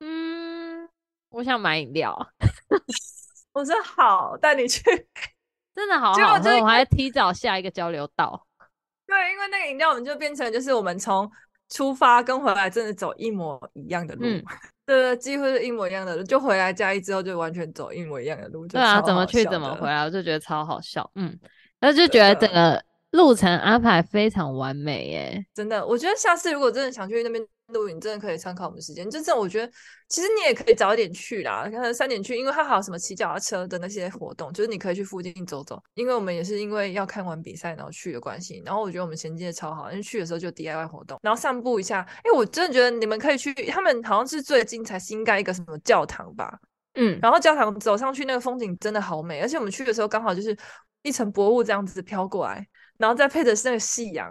[0.00, 0.88] 嗯，
[1.28, 2.14] 我想买饮料。
[3.52, 4.82] 我说好，带你去，
[5.74, 6.50] 真的好好喝。
[6.60, 8.46] 我还提早下一个交流道。
[9.06, 11.30] 对，因为那个饮料，我们就变成就是我们从
[11.68, 14.44] 出发跟回来真的走一模一样的路，嗯、
[14.86, 16.22] 对对，几乎是一模一样的路。
[16.22, 18.66] 就回来嘉义之后，就完全走一模一样的路。
[18.66, 21.10] 对啊，怎么去怎么回来，我就觉得超好笑。
[21.14, 21.38] 嗯。
[21.82, 25.84] 那就觉得整个路程安排非常完美耶，真的。
[25.84, 29.10] 我觉得下次如果真的想去那边露营，真的可以参考我们时间。
[29.10, 29.72] 就这，我觉得
[30.08, 35.82] 其实你也可以早一点去啦，可能三点去，因为它还有什么骑脚踏车的那些活动，就是你可以去附近走走。
[35.94, 42.06] 因为我们也是因为要看完比赛然后去的关系，然后我觉得我们衔接的超好，因为去的时候就 DIY 活动，然后散步一下。
[42.22, 46.56] 哎，我真的觉得你们可以去，他们好像是最近才新盖一个什么教堂吧？
[46.94, 50.56] 嗯，然后教堂走上去那个风景真的好美，而且我们去的时候刚好就是。
[51.02, 52.62] 一层薄雾这样子飘过来，
[53.00, 54.30] 然后再配的是那个夕阳，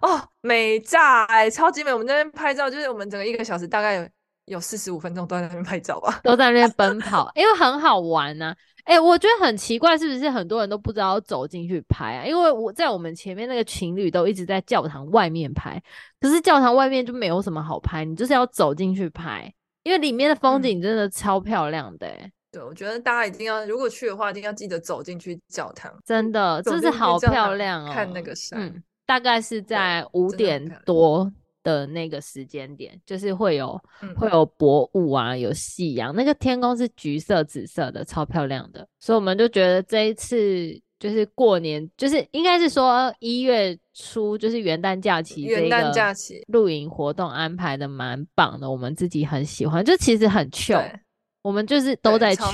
[0.00, 1.92] 哦，美炸哎、欸，超级美！
[1.92, 4.08] 我们在那边拍照，就是我们整个一个小时大概有
[4.44, 8.56] 有四十五分钟都在那边拍照吧，都在那边奔跑，因为很好玩呐、啊。
[8.84, 12.24] 哎、欸，我觉得很奇怪，是不是很多人都不知道走进去拍啊？
[12.24, 15.82] 因为我在我们前面那个情侣都一直在教堂外面拍，
[16.20, 19.52] 可是教堂外面就没有什么好拍，你就是要走进去拍，
[19.82, 22.12] 因为里面的风景真的超漂亮的、欸。
[22.12, 22.32] 哎、嗯。
[22.54, 25.92] 对，我觉得大家一定要，如果去的话，一定要记得走进去教堂。
[26.06, 27.92] 真的，这是好漂亮哦！
[27.92, 31.28] 看那个山，嗯，大概是在五点多
[31.64, 38.86] 的那个时间点，就是会有、嗯、会有薄雾啊，有夕阳，那个天空是橘色、紫色的，超漂亮的。
[39.00, 50.88] 所以我们就觉得这一次就是过年，就是应该是说一月初，就是元旦假期，元旦假期露营活动安排的蛮棒的，我们自己很喜欢，就其实很 chill。
[51.44, 52.44] 我们就是都在求，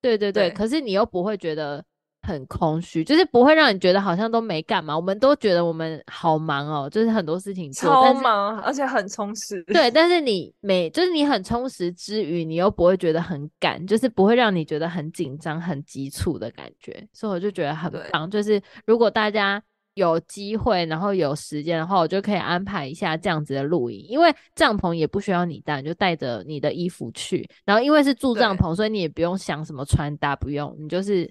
[0.00, 1.84] 对对对，对，可是你又不会觉得
[2.22, 4.94] 很空虚，就是不会让你觉得好像都没干嘛。
[4.94, 9.60] 我们都觉得我们好忙哦，就是很多事情做，超忙，而且很充实。
[9.64, 17.04] 对， 但是你每就是你很充实之余，你又不会觉得很赶，就是不会让你觉得很紧张、很急促的感觉。
[17.12, 19.60] 所以我就觉得很棒，就是如果大家。
[19.96, 27.48] 有机会，然后有时间的话，我就可以安排一下这样子的露营，因为帐篷也不需要你带，你就带着你的衣服去。
[27.64, 31.26] 然后因为是住帐篷，所以你也不用想什么穿搭，不用，你就是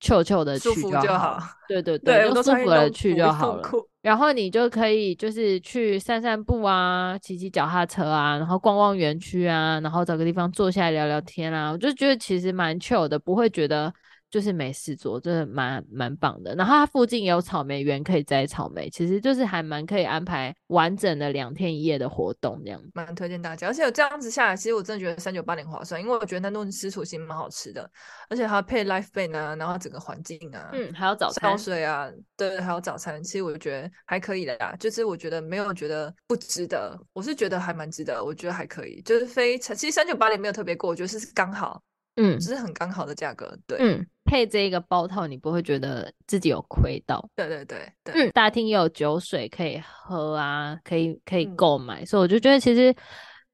[0.00, 1.38] 臭臭的去就好。
[1.68, 3.70] 对对对，对就舒服的去就好了。
[4.00, 11.70] 然后你就可以就是去散散步啊，骑骑脚踏车啊，然后逛逛园区啊，然后找个地方坐下来聊聊天啊。
[11.70, 13.92] 我就觉得其实蛮 chill 的，不会觉得。
[14.36, 16.54] 就是没事做，真的蛮蛮棒的。
[16.56, 22.78] 然后它附近也有草莓园可以摘草莓，其实就是还蛮可以安排完整的两天一夜的活动这样。
[22.92, 27.90] 蛮推荐大家，而且有这样子下来，其实我真的觉得三九八零划算，因为我觉得那顿吃土星蛮好吃的，
[28.28, 34.76] 而且还配 life band 啊，然后整个环境啊，嗯，还有早餐、烧水啊，对，还有早餐，其实我觉得还可以的啦。
[34.78, 41.82] 就是我觉得没有觉得不值得，我是觉得还蛮值得，我觉得还可以，就是非常，其实三九八零没有特别过，我觉得是刚好。
[42.16, 52.94] 嗯，只是很刚好的价格，对，嗯，配这一个包套，你不会觉得自己有亏到，对对对对，嗯，大厅也有酒水可以喝啊，可以可以购买，嗯，所以我就觉得其实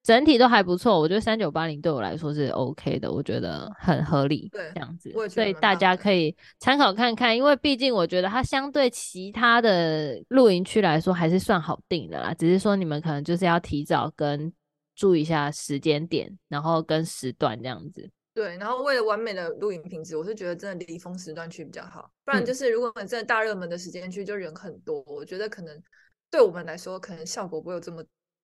[0.02, 14.52] 整体都还不错，我觉得三九八零对我来说是 OK 的，我觉得很合理，对，这样子，所以大家可以参考看看，因为毕竟我觉得它相对其他的露营区来说还是算好定的啦，只是说你们可能就是要提早跟
[14.94, 18.08] 注意一下时间点，然后跟时段这样子。
[18.34, 25.82] 对，然后为了完美的录影品质，我是觉得真的离峰时段去比较好，不然就是如果真的大热门的时间去，就人很多，我觉得可能
[26.30, 28.02] 对我们来说，可能效果不会有这么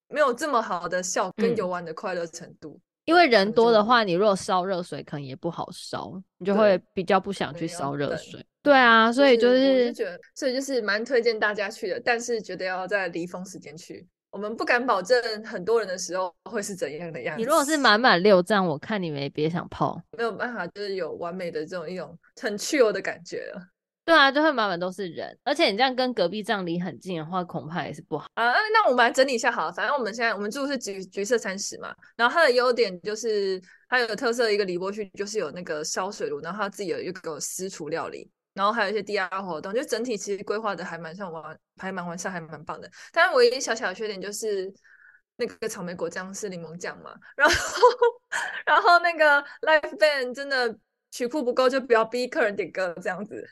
[0.09, 2.75] 没有这么好的效跟游玩的快乐程度。
[2.75, 8.41] 嗯，因为人多的话，你如果烧热水，可能也不好烧，你就会比较不想去烧热水。
[8.63, 14.07] 对，对啊，所以就是，就是，我是觉得，所以就是蛮推荐大家去的，但是觉得要在离峰时间去。
[14.31, 17.41] 我们不敢保证很多人的时候会是怎样的样子。
[17.41, 23.63] 你如果是满满六站，我看你们也别想泡，没有办法，就是有完美的这种一种很 chill 的感觉了。
[24.05, 28.53] 对啊，就会满满都是人，而且你这样跟隔壁帐离很近的话，恐怕也是不好啊。
[28.73, 38.31] 那我们来整理一下好了，反正我们现在我们住的是橘橘色餐食嘛，然后它的优点就是它有特色的一个李波区，就是有那个烧水炉，然后它自己有一个私厨料理。
[38.59, 42.91] 然后还有一些 DI 活动，就整体其实规划的还蛮像完，还蛮完善，还蛮棒的。
[43.13, 44.69] 但是唯一小小的缺点就是，
[45.37, 47.55] 那个草莓果酱是柠檬酱嘛，然后
[48.67, 50.77] 然后那个 live band 真的
[51.13, 53.49] 曲库不够就不要逼客人点歌这样子，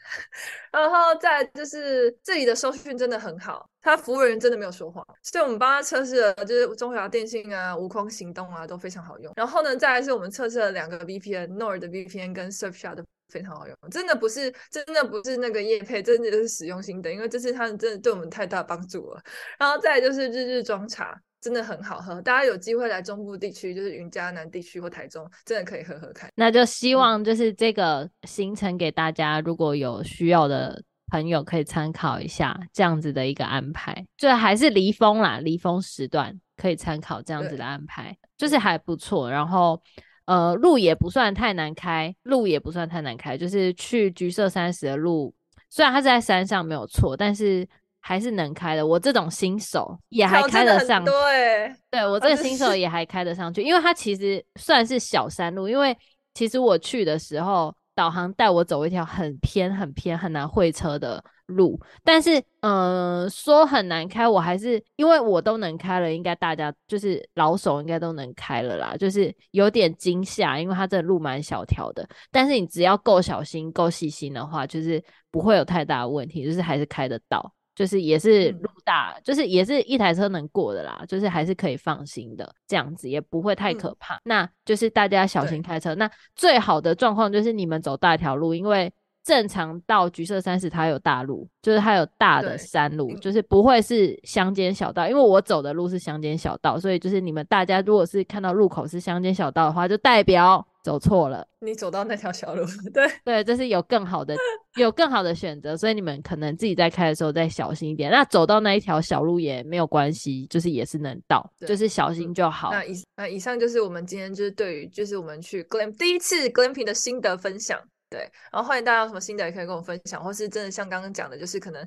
[0.72, 9.32] 然后再就是这里的收讯真的很好，他服务人员真的没有说谎，所以我们帮他测试了，就是中华电信啊、无框行动啊都非常好用。
[9.36, 13.04] 然后呢，再来是我们测试了两个 VPN，Nord 的 VPN 跟 Surfshark 的。
[13.28, 19.20] 非常好用，真的不是，真的不是那个叶配，真的是实用心得，因为这次他们真的对我们太大帮助了。
[19.58, 26.30] 然后再来就是日日装茶，真的很好喝，大家有机会来中部地区，就是云嘉南地区或台中，真的可以喝喝看。
[26.36, 39.28] 那就希望就是这个行程给大家，如果有需要的朋友可以参考一下这样子的一个安排，就还是离峰啦，离峰时段可以参考这样子的安排，就是还不错。
[39.28, 39.82] 然后。
[40.26, 45.32] 呃，路也不算太难开，路也不算太难开，就是去橘色三十的路，
[45.70, 47.66] 虽然它是在山上没有错，但是
[48.00, 48.86] 还是能开的。
[48.86, 55.96] 我这种新手也还开得上，对，对我这个新手也还开得上去，因为它其实算是小山路，因为
[56.34, 61.22] 其实我去的时候，导航带我走一条很偏、很偏、很难会车的。
[61.46, 84.16] 路，但是，嗯、呃，说很难开，我还是因为我都能开了，应该大家就是老手应该都能开了啦，就是有点惊吓，因为它这路蛮小条的，但是你只要够小心、够细心的话，就是不会有太大的问题，就是还是开得到，就是也是路大，嗯、就是也是一台车能过的啦，就是还是可以放心的，这样子也不会太可怕。
[84.16, 85.94] 嗯、那就是大家小心开车。
[85.94, 88.92] 那最好的状况就是你们走大条路，因为。
[89.26, 95.08] 正常到橘色三十，它有大路，就是它有大的山路，就是不会是乡间小道。
[95.08, 101.44] 因为我走的路是乡间小道，所以就是你们大家如果是看到路口是乡间小道的话，就代表走错了。
[101.58, 102.64] 你走到那条小路，
[102.94, 104.36] 对对，这是有更好的
[104.78, 108.08] 有更好的选择，所以你们可能自己在开的时候再小心一点。
[108.12, 112.70] 那走到那一条小路也没有关系，就是也是能到，就是小心就好。
[112.70, 117.76] 那以那以上就是我们今天就是对于就是我们去 glam 第一次 glamping 的心得分享。
[118.16, 121.86] 对，然后欢迎大家有什么心得也可以跟我分享，或是真的像刚刚讲的，就是可能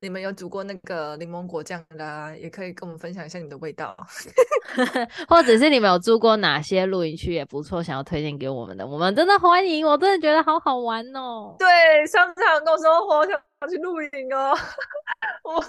[0.00, 3.96] 你们有煮过那个柠檬果酱的，啊，也可以跟我们分享一下你的味道，
[5.26, 11.56] 或者是你们有住过哪些露营区也不错，想要推荐给我们的，我们真的欢迎，我真的觉得好好玩哦。
[11.58, 11.66] 对，
[12.06, 14.54] 上次还跟我说我想要去露营哦，
[15.44, 15.64] 我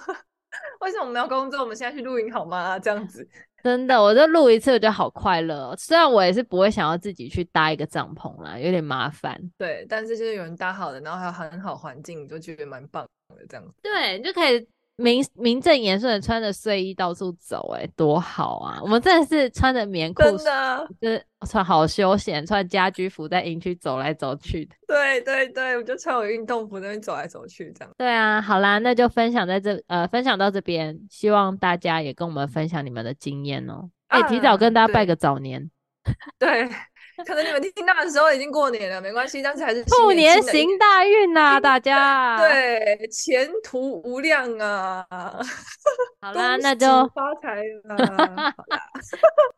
[0.81, 1.61] 为什么我们要工作？
[1.61, 2.77] 我们现在去露营好吗？
[2.77, 3.25] 这样子。
[3.63, 5.75] 真的，我就录一次，我觉得好快乐哦。
[5.77, 9.39] 虽然我也是不会想要自己去搭一个帐篷啦，有点麻烦。
[9.57, 13.73] 对，但是就是有人搭好了，然后还有很好环境，就觉得蛮棒的这样子。
[13.81, 14.67] 对，你就可以。
[15.01, 18.79] 名名正言顺的穿着睡衣到处走，哎，多好啊！
[18.81, 24.75] 我们真的是穿着棉裤， 真的，就是穿好休闲，穿家居服在营区走来走去的。
[24.87, 27.93] 对对对，我就穿我运动服在那边走来走去，这样。
[27.97, 33.89] 对啊，好啦，那就分享在这，呃，分享到这边，希望大家也跟我们分享你们的经验哦。
[34.07, 35.69] 哎、啊，提早跟大家拜个早年。
[36.39, 36.67] 对。
[36.67, 36.69] 对
[37.25, 45.05] 可能你们听到的时候已经过年了，没关系，但是还是兔年行大运呐，大 家对，前途无量啊！
[46.21, 48.53] 好啦，那就发财了。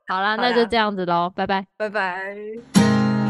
[0.08, 3.23] 好啦，那就这样子喽，拜拜，拜拜。